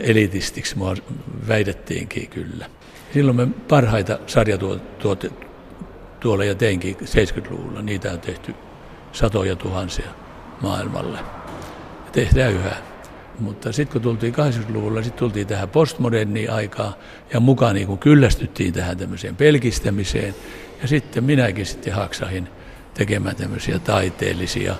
[0.00, 0.94] elitistiksi mua
[1.48, 2.66] väitettiinkin kyllä.
[3.14, 4.18] Silloin me parhaita
[6.22, 7.82] sarjatuoleja teinkin 70-luvulla.
[7.82, 8.54] Niitä on tehty
[9.12, 10.10] satoja tuhansia
[10.60, 11.18] maailmalle.
[12.12, 12.76] Tehdään yhä.
[13.38, 16.94] Mutta sitten kun tultiin 80-luvulla, sitten tultiin tähän postmoderniin aikaan
[17.32, 20.34] ja mukaan niin kyllästyttiin tähän tämmöiseen pelkistämiseen.
[20.82, 22.48] Ja sitten minäkin sitten haksahin
[22.94, 24.74] tekemään tämmöisiä taiteellisia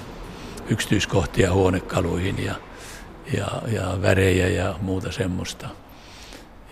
[0.70, 2.54] yksityiskohtia huonekaluihin ja,
[3.36, 5.81] ja, ja värejä ja muuta semmoista.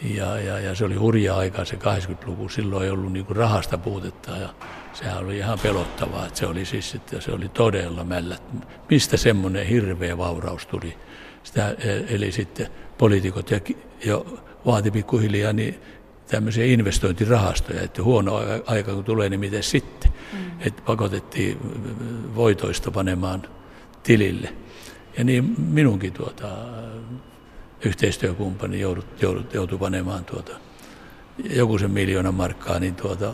[0.03, 4.31] Ja, ja, ja se oli hurja aika se 80-luku, silloin ei ollut niin rahasta puutetta
[4.31, 4.49] ja
[4.93, 8.39] sehän oli ihan pelottavaa, että se oli siis, että se oli todella mällä.
[8.91, 10.97] Mistä semmoinen hirveä vauraus tuli?
[11.43, 13.61] Sitä, e, eli sitten poliitikot ja,
[14.05, 15.81] jo vaati pikkuhiljaa niin
[16.27, 20.13] tämmöisiä investointirahastoja, että huono aika kun tulee, niin miten sitten?
[20.33, 20.39] Mm.
[20.61, 21.59] Että pakotettiin
[22.35, 23.43] voitoista panemaan
[24.03, 24.53] tilille.
[25.19, 26.49] Ja niin minunkin tuota,
[27.85, 30.53] yhteistyökumppani joudut, joudut, joutui panemaan tuota,
[31.51, 33.33] joku sen miljoonan markkaa niin tuota,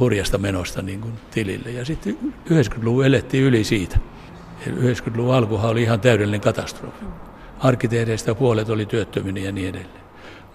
[0.00, 1.70] hurjasta menosta niin kuin tilille.
[1.70, 2.18] Ja sitten
[2.50, 3.98] 90-luvun elettiin yli siitä.
[4.66, 7.04] 90-luvun alkuhan oli ihan täydellinen katastrofi.
[7.58, 10.06] Arkkitehdeistä puolet oli työttöminä ja niin edelleen.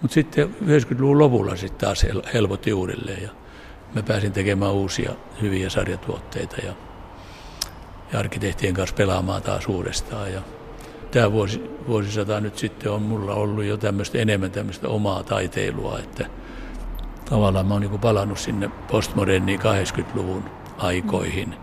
[0.02, 3.30] Mutta sitten 90-luvun lopulla sitten taas helpotti uudelleen ja
[3.94, 6.72] mä pääsin tekemään uusia hyviä sarjatuotteita ja,
[8.12, 10.32] ja arkkitehtien kanssa pelaamaan taas uudestaan.
[10.32, 10.42] Ja
[11.12, 16.26] tämä vuosi, vuosisata nyt sitten on mulla ollut jo tämmöistä enemmän tämmöistä omaa taiteilua, että
[17.30, 20.44] tavallaan mä oon niin palannut sinne postmoderniin 80-luvun
[20.78, 21.54] aikoihin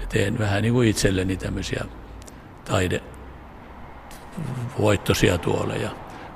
[0.00, 1.84] ja teen vähän niin kuin itselleni tämmöisiä
[2.64, 3.02] taide
[4.78, 5.90] voittoisia tuoleja.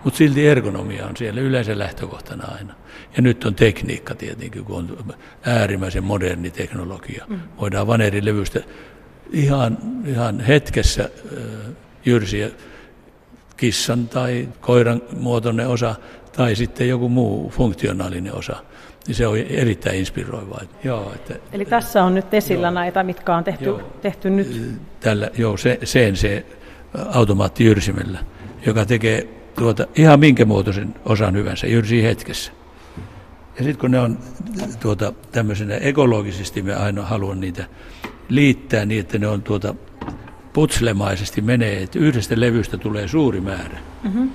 [0.05, 2.75] Mutta silti ergonomia on siellä yleensä lähtökohtana aina.
[3.17, 5.15] Ja nyt on tekniikka tietenkin, kun on
[5.47, 7.25] äärimmäisen moderni teknologia.
[7.29, 7.41] Mm.
[7.61, 8.61] Voidaan vanerilevystä
[9.33, 11.11] ihan, ihan hetkessä
[12.05, 12.51] jyrsiä
[13.57, 15.95] kissan tai koiran muotoinen osa
[16.37, 18.57] tai sitten joku muu funktionaalinen osa.
[19.07, 20.61] Niin se on erittäin inspiroivaa.
[20.85, 24.73] Joo, että, Eli tässä on nyt esillä joo, näitä, mitkä on tehty, joo, tehty nyt.
[25.01, 26.45] Tällä, joo, se, CNC
[27.13, 28.19] automaattijyrsimellä,
[28.67, 32.53] joka tekee tuota, ihan minkä muotoisen osan hyvänsä, jyrsii hetkessä.
[33.59, 34.19] Ja sitten kun ne on
[34.81, 37.65] tuota, tämmöisenä ekologisesti, me aina haluan niitä
[38.29, 39.75] liittää niin, että ne on tuota,
[40.53, 43.79] putslemaisesti menee, että yhdestä levystä tulee suuri määrä.
[44.03, 44.31] Mm-hmm.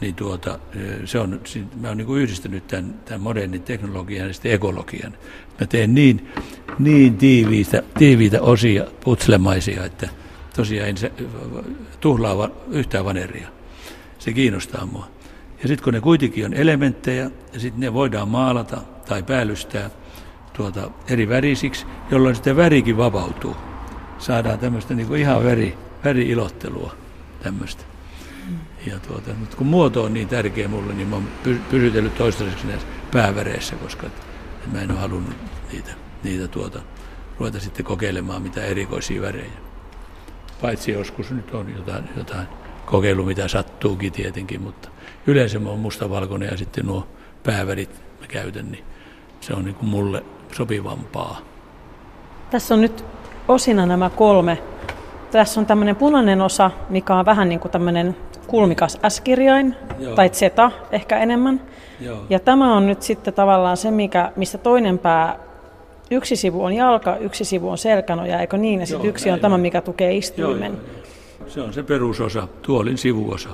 [0.00, 0.58] Niin tuota,
[1.04, 1.40] se on,
[1.80, 5.14] mä oon niin yhdistänyt tämän, tämän modernin teknologian ja sitten ekologian.
[5.60, 6.28] Mä teen niin,
[6.78, 10.08] niin tiiviitä, tiiviitä osia putslemaisia, että
[10.56, 11.12] tosiaan en se,
[12.00, 13.48] tuhlaa yhtään vaneria.
[14.18, 15.08] Se kiinnostaa mua.
[15.62, 19.90] Ja sitten kun ne kuitenkin on elementtejä, ja sitten ne voidaan maalata tai päällystää
[20.52, 23.56] tuota eri värisiksi, jolloin sitten värikin vapautuu
[24.18, 26.94] saadaan tämmöistä niin kuin ihan väri, väriilottelua
[27.42, 27.84] tämmöistä.
[28.86, 31.28] Ja tuota, mutta kun muoto on niin tärkeä mulle, niin mä oon
[31.70, 34.06] pysytellyt toistaiseksi näissä pääväreissä, koska
[34.72, 35.34] mä en ole halunnut
[35.72, 35.90] niitä,
[36.24, 36.80] niitä tuota,
[37.38, 39.50] ruveta sitten kokeilemaan mitä erikoisia värejä.
[40.62, 42.46] Paitsi joskus nyt on jotain, jotain
[42.86, 44.88] kokeilu, mitä sattuukin tietenkin, mutta
[45.26, 47.08] yleensä mä oon mustavalkoinen ja sitten nuo
[47.42, 48.84] päävärit mä käytän, niin
[49.40, 51.40] se on niin kuin mulle sopivampaa.
[52.50, 53.04] Tässä on nyt
[53.48, 54.58] osina nämä kolme.
[55.30, 60.14] Tässä on tämmöinen punainen osa, mikä on vähän niin kuin tämmöinen kulmikas S-kirjain, Joo.
[60.14, 60.42] tai Z
[60.92, 61.60] ehkä enemmän.
[62.00, 62.18] Joo.
[62.30, 65.36] Ja tämä on nyt sitten tavallaan se, mikä, mistä toinen pää,
[66.10, 68.80] yksi sivu on jalka, yksi sivu on selkänoja, eikö niin?
[68.80, 70.72] Ja sitten yksi on tämä, mikä tukee istuimen.
[70.72, 70.82] Joo,
[71.40, 71.48] joo.
[71.48, 73.48] Se on se perusosa, tuolin sivuosa.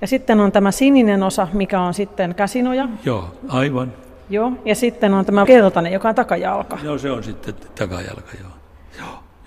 [0.00, 2.88] Ja sitten on tämä sininen osa, mikä on sitten käsinoja.
[3.04, 3.92] Joo, aivan.
[4.30, 6.78] Joo, ja sitten on tämä keltainen, joka on takajalka.
[6.82, 8.50] Joo, se on sitten takajalka, joo.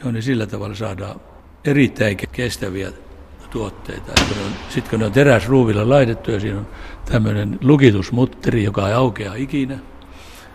[0.03, 1.19] Joo, niin sillä tavalla saadaan
[1.65, 2.91] erittäin kestäviä
[3.49, 4.11] tuotteita.
[4.69, 6.67] Sitten kun ne on teräsruuvilla laitettu ja siinä on
[7.11, 9.79] tämmöinen lukitusmutteri, joka ei aukea ikinä,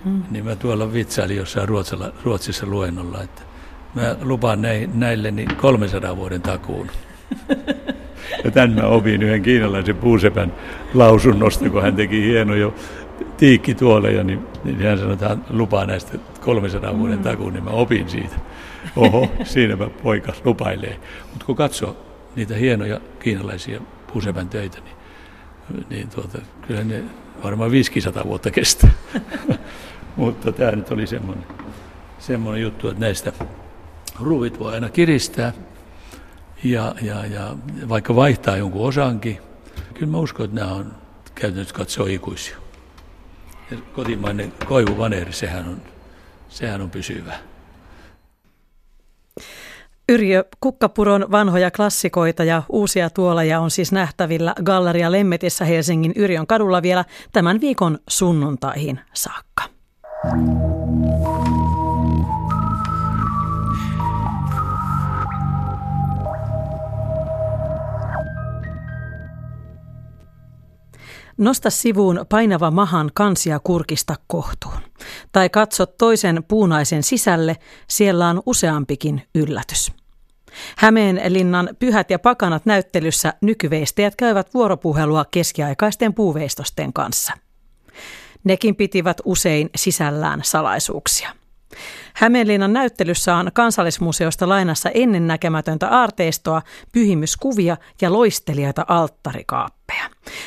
[0.05, 0.23] mm.
[0.31, 3.43] niin mä tuolla vitsailin jossain Ruotsalla, Ruotsissa luennolla, että
[3.95, 4.63] mä lupaan
[4.95, 6.87] näille niin 300 vuoden takuun.
[8.45, 10.53] Ja tämän mä opin yhden kiinalaisen puusepän
[10.95, 12.73] lausunnosta, kun hän teki hienoja
[13.37, 17.23] tiikki tuolla, ja niin, niin hän sanoi, että hän lupaa näistä 300 vuoden mm.
[17.23, 18.37] takuun, niin mä opin siitä.
[18.97, 21.01] Oho, siinäpä poika lupailee.
[21.31, 21.97] Mutta kun katsoo
[22.37, 23.81] niitä hienoja kiinalaisia
[24.13, 27.05] puusepän töitä, niin, niin tuota, kyllä ne
[27.45, 28.91] varmaan 500 vuotta kestää.
[30.17, 31.45] Mutta tämä nyt oli semmoinen,
[32.19, 33.33] semmoinen juttu, että näistä
[34.21, 35.53] ruuvit voi aina kiristää
[36.65, 37.57] ja, ja, ja
[37.89, 39.39] vaikka vaihtaa jonkun osankin.
[39.95, 40.95] Kyllä mä uskon, että nämä on
[41.35, 42.57] käytännössä katsoa ikuisia.
[43.71, 45.83] Ja kotimainen koivuvaneeri, sehän on,
[46.49, 47.35] sehän on pysyvä.
[50.09, 56.83] Yrjö Kukkapuron vanhoja klassikoita ja uusia tuoleja on siis nähtävillä Galleria Lemmetissä Helsingin Yrjön kadulla
[56.83, 59.63] vielä tämän viikon sunnuntaihin saakka.
[71.39, 74.79] Nosta sivuun painava mahan kansia kurkista kohtuun.
[75.33, 77.57] Tai katso toisen puunaisen sisälle,
[77.89, 79.93] siellä on useampikin yllätys.
[80.77, 87.33] Hämeenlinnan Pyhät ja pakanat näyttelyssä nykyveistäjät käyvät vuoropuhelua keskiaikaisten puuveistosten kanssa.
[88.45, 91.31] Nekin pitivät usein sisällään salaisuuksia.
[92.15, 96.63] Hämeenlinnan näyttelyssä on kansallismuseosta lainassa ennennäkemätöntä aarteistoa,
[96.93, 100.05] pyhimyskuvia ja loistelijaita alttarikaappeja.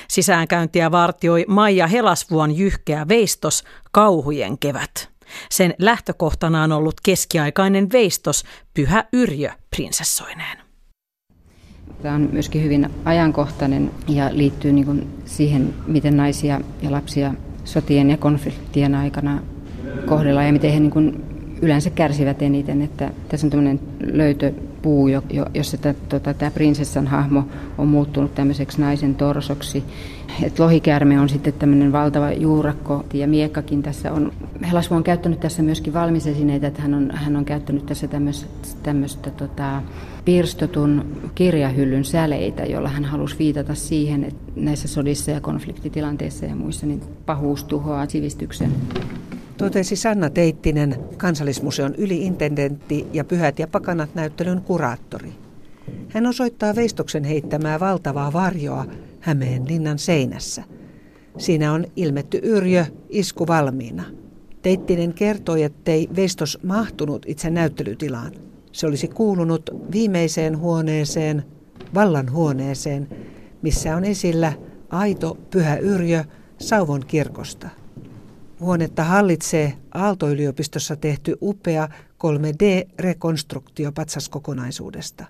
[0.07, 5.11] Sisäänkäyntiä vartioi Maija Helasvuon jyhkeä veistos Kauhujen kevät.
[5.49, 8.43] Sen lähtökohtana on ollut keskiaikainen veistos
[8.73, 10.57] Pyhä Yrjö prinsessoineen.
[12.01, 18.17] Tämä on myöskin hyvin ajankohtainen ja liittyy niin siihen, miten naisia ja lapsia sotien ja
[18.17, 19.41] konfliktien aikana
[20.05, 21.23] kohdellaan ja miten he niin
[21.61, 22.81] yleensä kärsivät eniten.
[22.81, 25.07] Että tässä on tämmöinen löytöpuu,
[25.53, 25.77] jossa
[26.09, 27.43] tota, tämä prinsessan hahmo
[27.77, 29.83] on muuttunut tämmöiseksi naisen torsoksi.
[30.43, 34.31] Et lohikäärme on sitten tämmöinen valtava juurakko ja miekkakin tässä on.
[34.69, 38.47] Helasvu on käyttänyt tässä myöskin valmisesineitä, että hän on, hän on käyttänyt tässä tämmöistä,
[38.83, 39.81] tämmöistä tota,
[40.25, 41.05] pirstotun
[41.35, 47.01] kirjahyllyn säleitä, jolla hän halusi viitata siihen, että näissä sodissa ja konfliktitilanteissa ja muissa niin
[47.25, 48.71] pahuus tuhoaa sivistyksen
[49.61, 55.33] totesi Sanna Teittinen, kansallismuseon yliintendentti ja Pyhät ja pakanat näyttelyn kuraattori.
[56.09, 58.85] Hän osoittaa veistoksen heittämää valtavaa varjoa
[59.19, 60.63] Hämeen linnan seinässä.
[61.37, 64.03] Siinä on ilmetty yrjö, isku valmiina.
[64.61, 68.31] Teittinen kertoi, ettei veistos mahtunut itse näyttelytilaan.
[68.71, 71.43] Se olisi kuulunut viimeiseen huoneeseen,
[71.93, 73.07] vallan huoneeseen,
[73.61, 74.53] missä on esillä
[74.89, 76.23] aito pyhä yrjö
[76.57, 77.80] Sauvon kirkosta.
[78.61, 81.89] Huonetta hallitsee Aalto-yliopistossa tehty upea
[82.23, 85.25] 3D-rekonstruktio patsaskokonaisuudesta.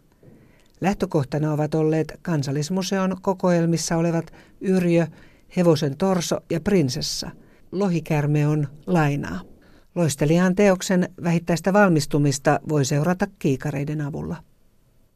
[0.81, 5.07] Lähtökohtana ovat olleet kansallismuseon kokoelmissa olevat Yrjö,
[5.55, 7.31] Hevosen torso ja Prinsessa.
[7.71, 9.39] Lohikärme on lainaa.
[9.95, 14.35] Loistelijan teoksen vähittäistä valmistumista voi seurata kiikareiden avulla.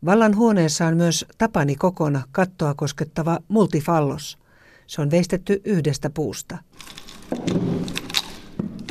[0.06, 4.38] Vallan huoneessa on myös Tapani Kokona kattoa koskettava multifallos.
[4.88, 6.58] Se on veistetty yhdestä puusta.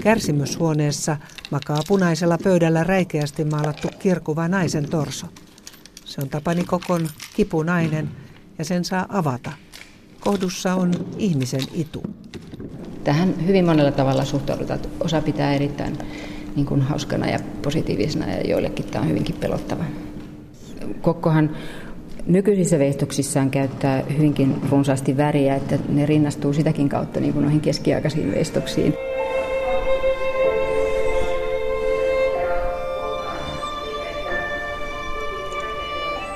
[0.05, 1.16] Kärsimyshuoneessa
[1.50, 5.26] makaa punaisella pöydällä räikeästi maalattu kirkuva naisen torso.
[6.05, 8.09] Se on Tapani Kokon kipunainen
[8.59, 9.52] ja sen saa avata.
[10.20, 12.02] Kohdussa on ihmisen itu.
[13.05, 14.80] Tähän hyvin monella tavalla suhtaudutaan.
[15.00, 15.98] Osa pitää erittäin
[16.57, 19.84] niin kuin hauskana ja positiivisena ja joillekin tämä on hyvinkin pelottava.
[21.02, 21.50] Kokkohan
[22.26, 28.32] nykyisissä veistoksissaan käyttää hyvinkin runsaasti väriä, että ne rinnastuu sitäkin kautta niin kuin noihin keskiaikaisiin
[28.32, 28.94] veistoksiin.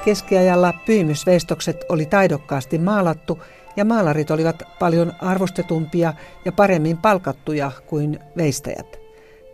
[0.08, 3.38] Keskiajalla pyymysveistokset oli taidokkaasti maalattu
[3.76, 8.96] ja maalarit olivat paljon arvostetumpia ja paremmin palkattuja kuin veistäjät.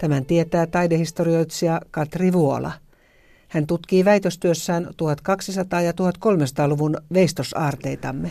[0.01, 2.73] Tämän tietää taidehistorioitsija Katri Vuola.
[3.49, 8.31] Hän tutkii väitöstyössään 1200- ja 1300-luvun veistosaarteitamme.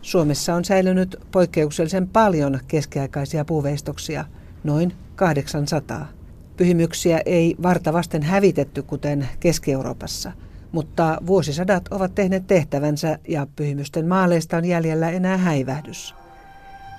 [0.00, 4.24] Suomessa on säilynyt poikkeuksellisen paljon keskiaikaisia puuveistoksia,
[4.64, 6.08] noin 800.
[6.56, 10.32] Pyhimyksiä ei vartavasten hävitetty kuten Keski-Euroopassa–
[10.72, 16.14] mutta vuosisadat ovat tehneet tehtävänsä ja pyhimysten maaleista on jäljellä enää häivähdys.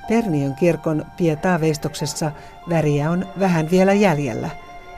[0.09, 2.31] Perniön kirkon pietaveistoksessa
[2.69, 4.49] väriä on vähän vielä jäljellä.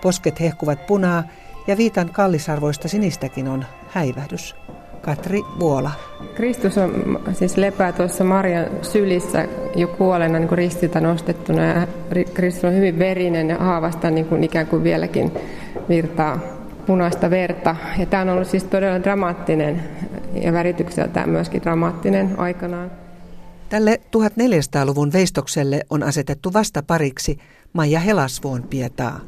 [0.02, 1.24] Posket hehkuvat punaa
[1.68, 4.56] ja viitan kallisarvoista sinistäkin on häivähdys.
[5.02, 5.92] Katri Vuola.
[6.36, 11.88] Kristus on, siis lepää tuossa Marian sylissä jo kuolena niin kuin ristiltä nostettuna ja
[12.34, 15.32] Kristus on hyvin verinen ja haavasta niin kuin ikään kuin vieläkin
[15.90, 16.55] virtaa
[16.86, 17.76] punaista verta.
[17.98, 19.84] Ja tämä on ollut siis todella dramaattinen
[20.34, 22.92] ja väritykseltään myöskin dramaattinen aikanaan.
[23.70, 27.38] Tälle 1400-luvun veistokselle on asetettu vastapariksi
[27.74, 29.20] Maija Helasvuon pietaa.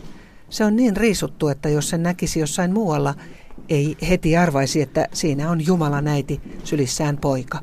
[0.50, 3.14] Se on niin riisuttu, että jos sen näkisi jossain muualla,
[3.70, 7.60] ei heti arvaisi, että siinä on Jumala näiti sylissään poika.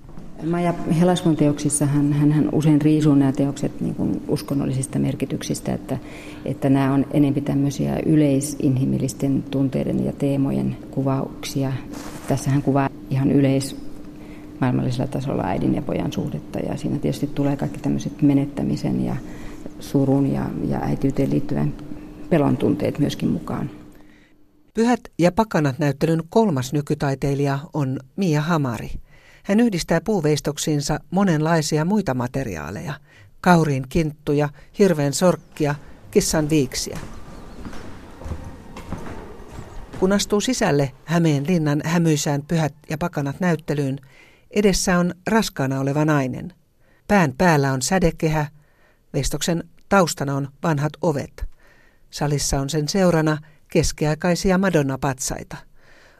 [0.46, 5.98] Maja Helasvuon teoksissa hän, hän, hän usein riisuu nämä teokset niin kuin uskonnollisista merkityksistä, että,
[6.44, 11.72] että nämä on enemmän tämmöisiä yleisinhimillisten tunteiden ja teemojen kuvauksia.
[12.28, 13.76] Tässä hän kuvaa ihan yleis
[14.60, 19.16] maailmallisella tasolla äidin ja pojan suhdetta ja siinä tietysti tulee kaikki tämmöiset menettämisen ja
[19.80, 21.74] surun ja, ja äitiyteen liittyvän
[22.30, 23.70] pelon tunteet myöskin mukaan.
[24.74, 28.90] Pyhät ja pakanat näyttelyn kolmas nykytaiteilija on Mia Hamari.
[29.44, 32.94] Hän yhdistää puuveistoksiinsa monenlaisia muita materiaaleja.
[33.40, 35.74] Kauriin kinttuja, hirveän sorkkia,
[36.10, 36.98] kissan viiksiä.
[40.00, 43.98] Kun astuu sisälle Hämeen linnan hämyisään pyhät ja pakanat näyttelyyn,
[44.50, 46.52] edessä on raskaana oleva nainen.
[47.08, 48.46] Pään päällä on sädekehä,
[49.12, 51.44] veistoksen taustana on vanhat ovet.
[52.10, 53.38] Salissa on sen seurana
[53.68, 55.56] keskiaikaisia Madonna-patsaita.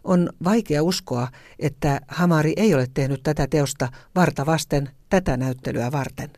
[0.05, 1.28] On vaikea uskoa,
[1.59, 6.30] että Hamari ei ole tehnyt tätä teosta varta vasten tätä näyttelyä varten.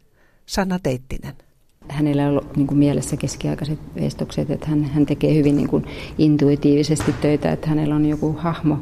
[0.46, 1.34] Sanna Teittinen.
[1.88, 5.84] Hänellä on ollut niin kuin mielessä keskiaikaiset veistokset, että hän, hän tekee hyvin niin kuin
[6.18, 8.78] intuitiivisesti töitä, että hänellä on joku hahmo,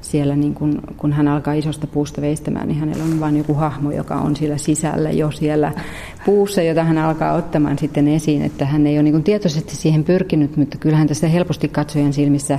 [0.00, 3.90] siellä, niin kun, kun hän alkaa isosta puusta veistämään, niin hänellä on vain joku hahmo,
[3.90, 5.72] joka on siellä sisällä jo siellä
[6.24, 10.56] puussa, jota hän alkaa ottamaan sitten esiin, että hän ei ole niin tietoisesti siihen pyrkinyt,
[10.56, 12.58] mutta kyllähän tässä helposti katsojan silmissä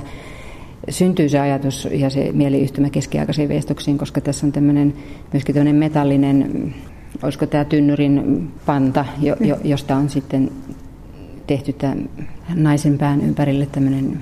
[0.90, 4.94] syntyy se ajatus ja se mieliyhtymä keskiaikaisiin veistoksiin, koska tässä on tämmöinen
[5.32, 6.74] myöskin tämmöinen metallinen,
[7.22, 10.50] olisiko tämä tynnyrin panta, jo, jo, josta on sitten
[11.46, 12.08] tehty tämän
[12.54, 14.18] naisen pään ympärille tämmöinen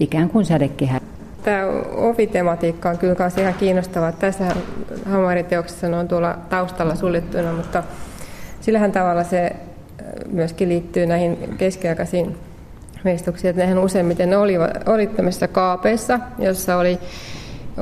[0.00, 1.00] ikään kuin sädekehä.
[1.42, 1.62] Tämä
[1.96, 4.12] ovitematiikka on kyllä myös ihan kiinnostavaa.
[4.12, 4.56] Tässä
[5.06, 7.82] hamariteoksessa on tuolla taustalla suljettuna, mutta
[8.60, 9.52] sillähän tavalla se äh,
[10.32, 12.36] myöskin liittyy näihin keskiaikaisiin
[13.04, 14.54] veistoksiin, että nehän useimmiten oli,
[14.86, 16.98] oli tämmöisissä kaapeissa, jossa oli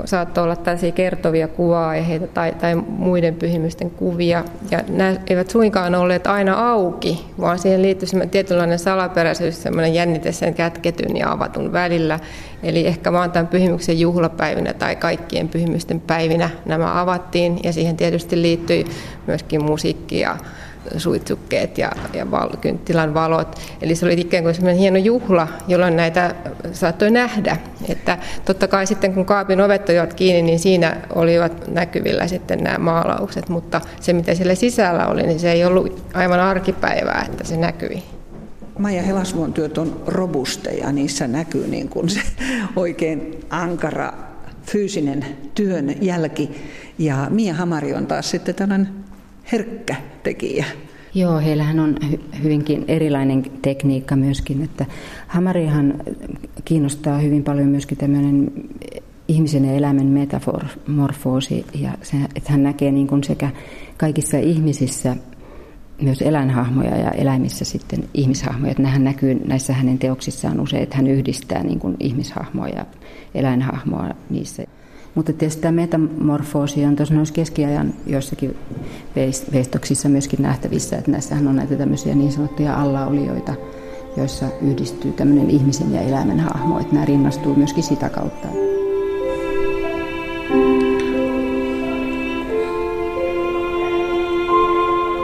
[0.05, 4.45] saattoi olla tällaisia kertovia kuva-aiheita tai, tai muiden pyhimysten kuvia.
[4.71, 10.55] Ja nämä eivät suinkaan olleet aina auki, vaan siihen liittyi tietynlainen salaperäisyys, semmoinen jännite sen
[10.55, 12.21] kätketyn ja avatun välillä.
[12.63, 18.43] Eli ehkä vaan tämän pyhimyksen juhlapäivinä tai kaikkien pyhimysten päivinä nämä avattiin ja siihen tietysti
[18.43, 18.87] liittyi
[19.27, 20.37] myöskin musiikkia
[20.97, 23.61] suitsukkeet ja, ja val, kynttilän valot.
[23.83, 26.35] Eli se oli ikään kuin sellainen hieno juhla, jolloin näitä
[26.73, 27.57] saattoi nähdä.
[27.89, 32.79] Että totta kai sitten kun kaapin ovet olivat kiinni, niin siinä olivat näkyvillä sitten nämä
[32.79, 37.57] maalaukset, mutta se mitä siellä sisällä oli, niin se ei ollut aivan arkipäivää, että se
[37.57, 38.03] näkyi.
[38.79, 42.21] Maija Helasvuon työt on robusteja, niissä näkyy niin kuin se
[42.77, 44.13] oikein ankara
[44.67, 46.51] fyysinen työn jälki.
[46.99, 48.89] Ja Mia Hamari on taas sitten tällainen
[49.53, 50.65] herkkä tekijä.
[51.15, 51.97] Joo, heillähän on
[52.43, 54.87] hyvinkin erilainen tekniikka myöskin, että
[55.27, 55.95] Hamarihan
[56.65, 58.53] kiinnostaa hyvin paljon myöskin tämmöinen
[59.29, 63.51] ihmisen ja eläimen metamorfoosi ja se, että hän näkee niin kuin sekä
[63.97, 65.17] kaikissa ihmisissä
[66.03, 68.71] myös eläinhahmoja ja eläimissä sitten ihmishahmoja.
[68.71, 72.87] Että nämähän näkyy näissä hänen teoksissaan usein, että hän yhdistää niin kuin ihmishahmoa ja
[73.35, 74.65] eläinhahmoa niissä.
[75.15, 78.57] Mutta tietysti tämä metamorfoosi on tuossa noissa keskiajan joissakin
[79.53, 83.55] veistoksissa myöskin nähtävissä, että näissähän on näitä tämmöisiä niin sanottuja allaolijoita,
[84.17, 88.49] joissa yhdistyy tämmöinen ihmisen ja eläimen hahmo, että nämä rinnastuu myöskin sitä kautta.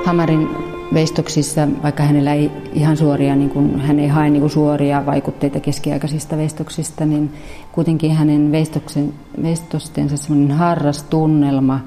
[0.04, 0.48] Hamarin
[0.94, 5.60] veistoksissa, vaikka hänellä ei ihan suoria, niin kuin, hän ei hae niin kuin suoria vaikutteita
[5.60, 7.30] keskiaikaisista veistoksista, niin
[7.72, 9.12] kuitenkin hänen veistoksen,
[9.42, 11.80] veistostensa semmoinen harras tunnelma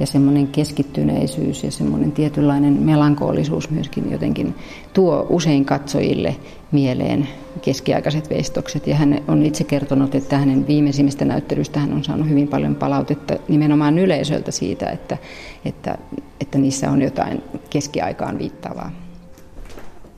[0.00, 4.54] ja semmoinen keskittyneisyys ja semmoinen tietynlainen melankolisuus myöskin jotenkin
[4.92, 6.36] tuo usein katsojille
[6.72, 7.28] mieleen
[7.62, 8.86] keskiaikaiset veistokset.
[8.86, 13.34] Ja hän on itse kertonut, että hänen viimeisimmistä näyttelyistä hän on saanut hyvin paljon palautetta
[13.48, 15.18] nimenomaan yleisöltä siitä, että,
[15.64, 15.98] että,
[16.40, 18.92] että niissä on jotain keskiaikaan viittavaa.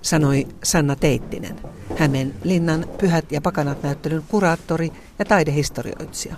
[0.03, 1.57] Sanoi Sanna Teittinen,
[1.97, 6.35] Hämeen linnan Pyhät ja pakanat näyttelyn kuraattori ja taidehistorioitsija.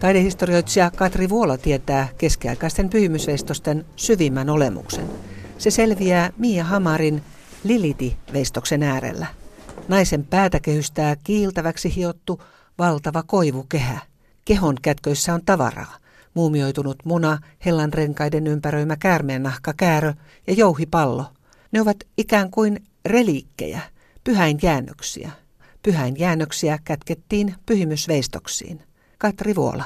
[0.00, 5.04] Taidehistorioitsija Katri Vuola tietää keskiaikaisten pyhimysveistosten syvimmän olemuksen.
[5.58, 7.22] Se selviää Mia Hamarin
[7.66, 9.26] Liliti-veistoksen äärellä.
[9.88, 12.42] Naisen päätä kehystää kiiltäväksi hiottu
[12.78, 14.00] valtava koivukehä.
[14.44, 15.96] Kehon kätköissä on tavaraa.
[16.34, 20.12] Muumioitunut muna, hellan renkaiden ympäröimä käärmeennahka käärö
[20.46, 21.24] ja jouhipallo.
[21.72, 23.80] Ne ovat ikään kuin reliikkejä,
[24.24, 24.58] pyhäin
[25.82, 28.82] Pyhäin jäännöksiä kätkettiin pyhimysveistoksiin.
[29.18, 29.84] Katri Vuola.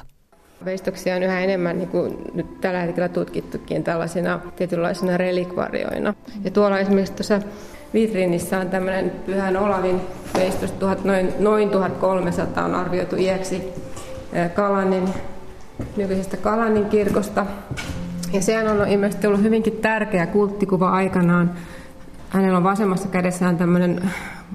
[0.64, 6.14] Veistoksia on yhä enemmän niin kuin nyt tällä hetkellä tutkittukin tällaisina tietynlaisina relikvarioina.
[6.44, 7.40] Ja tuolla esimerkiksi tuossa
[7.94, 10.00] vitriinissä on tämmöinen Pyhän Olavin
[10.34, 13.62] veistos, noin, noin 1300 on arvioitu iäksi
[14.54, 15.08] Kalanin,
[15.96, 17.46] nykyisestä Kalanin kirkosta.
[18.32, 21.50] Ja sehän on ilmeisesti ollut hyvinkin tärkeä kulttikuva aikanaan.
[22.28, 24.10] Hänellä on vasemmassa kädessään tämmöinen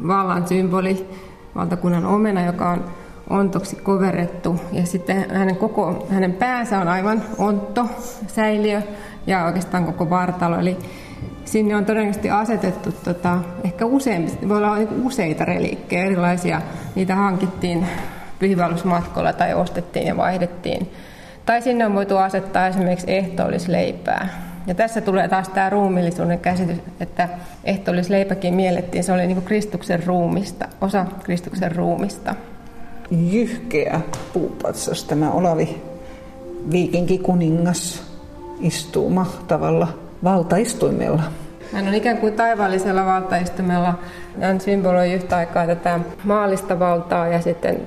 [0.08, 1.10] vallan symboli,
[1.56, 2.86] valtakunnan omena, joka on
[3.30, 4.60] ontoksi koverettu.
[4.72, 7.86] Ja sitten hänen koko hänen päänsä on aivan ontto,
[8.28, 8.82] säiliö
[9.28, 10.60] ja oikeastaan koko vartalo.
[10.60, 10.78] Eli
[11.46, 16.62] sinne on todennäköisesti asetettu tota, ehkä useampi, voi olla useita reliikkejä erilaisia.
[16.96, 17.88] Niitä hankittiin
[18.40, 20.92] pyhivallusmatkolla tai ostettiin ja vaihdettiin.
[21.46, 24.30] Tai sinne on voitu asettaa esimerkiksi ehtoollisleipää.
[24.68, 27.30] Ja tässä tulee taas tämä ruumillisuuden käsitys, että
[27.64, 32.36] ehtoollisleipäkin miellettiin, se oli niin kuin Kristuksen ruumista, osa Kristuksen ruumista.
[33.12, 34.02] Jyhkeä
[34.34, 35.82] puupatsas tämä Olavi
[36.72, 38.04] viikinkikuningas
[38.62, 39.88] istuu mahtavalla
[40.24, 41.24] valtaistuimella.
[41.74, 43.94] Hän on ikään kuin taivaallisella valtaistumella.
[44.42, 47.82] Hän symboloi yhtä aikaa tätä maallista valtaa ja sitten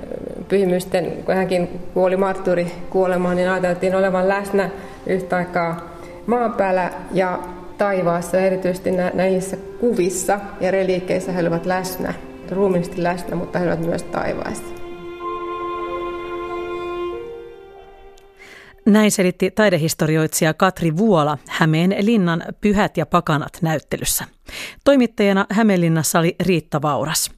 [0.48, 4.70] pyhimysten, kun hänkin kuoli martturi kuolemaan, niin ajateltiin olevan läsnä
[5.06, 5.94] yhtä aikaa
[6.26, 7.38] maan päällä ja
[7.78, 12.14] taivaassa, erityisesti näissä kuvissa ja reliikkeissä he olivat läsnä,
[12.50, 14.87] ruumiillisesti läsnä, mutta he olivat myös taivaassa.
[18.88, 24.24] Näin selitti taidehistorioitsija Katri Vuola Hämeen linnan Pyhät ja pakanat näyttelyssä.
[24.84, 27.30] Toimittajana Hämeenlinnassa oli Riitta Vauras.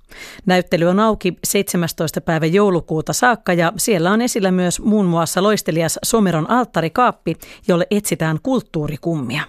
[0.47, 2.21] Näyttely on auki 17.
[2.21, 7.37] päivä joulukuuta saakka ja siellä on esillä myös muun muassa loistelias Someron alttarikaappi,
[7.69, 9.43] jolle etsitään kulttuurikummia.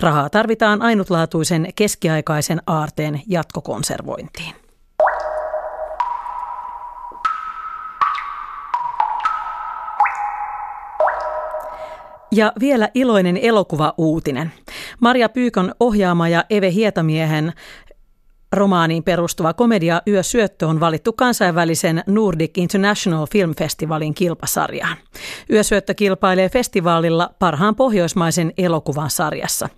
[0.00, 4.61] Rahaa tarvitaan ainutlaatuisen keskiaikaisen aarteen jatkokonservointiin.
[12.34, 14.52] Ja vielä iloinen elokuva-uutinen.
[15.00, 17.52] Maria Pyykon ohjaama ja Eve Hietamiehen
[18.52, 24.96] romaaniin perustuva komedia Yösyöttö on valittu kansainvälisen Nordic International Film Festivalin kilpasarjaan.
[25.50, 29.68] Yösyöttö kilpailee festivaalilla parhaan pohjoismaisen elokuvan sarjassa.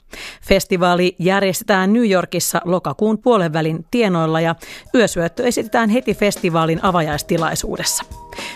[0.43, 4.55] Festivaali järjestetään New Yorkissa lokakuun puolenvälin tienoilla ja
[4.95, 8.05] Yösyöttö esitetään heti festivaalin avajaistilaisuudessa.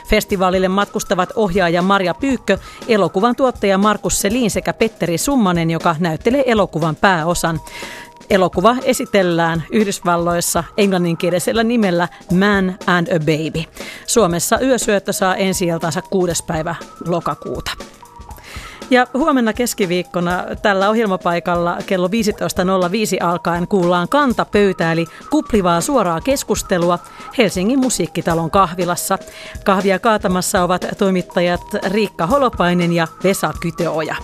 [0.09, 2.59] Festivaalille matkustavat ohjaaja Maria Pyykkö,
[2.89, 7.61] elokuvan tuottaja Markus Selin sekä Petteri Summanen, joka näyttelee elokuvan pääosan.
[8.31, 13.65] Elokuva esitellään Yhdysvalloissa englanninkielisellä nimellä Man and a Baby.
[14.07, 15.67] Suomessa yösyöttö saa ensi
[16.11, 16.45] 6.
[16.45, 16.75] päivä
[17.07, 17.71] lokakuuta.
[18.91, 22.13] Ja huomenna keskiviikkona tällä ohjelmapaikalla kello 15.05
[23.25, 26.99] alkaen kuullaan kantapöytä eli kuplivaa suoraa keskustelua
[27.39, 29.19] Helsingin musiikkitalon kahvilassa.
[29.65, 34.17] Kahvia kaatamassa ovat toimittajat Riikka Holopainen ja Vesa Kytöoja.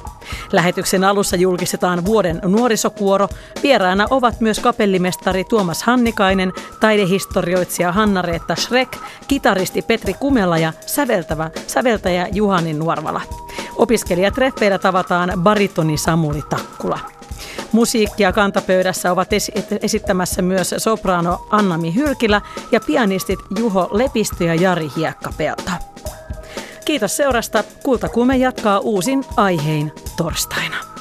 [0.52, 3.28] Lähetyksen alussa julkistetaan vuoden nuorisokuoro.
[3.62, 8.96] Vieraana ovat myös kapellimestari Tuomas Hannikainen, taidehistorioitsija Hanna-Reetta Schreck,
[9.28, 13.20] kitaristi Petri Kumela ja säveltävä, säveltäjä Juhani Nuorvala.
[13.76, 16.98] Opiskelijatreffeillä tavataan baritoni Samuli Takkula.
[17.72, 19.28] Musiikkia kantapöydässä ovat
[19.82, 22.40] esittämässä myös soprano Annami Hyrkilä
[22.72, 25.70] ja pianistit Juho Lepistö ja Jari Hiekkapelto.
[26.84, 27.64] Kiitos seurasta.
[27.82, 30.93] Kultakuume jatkaa uusin aihein torstaina.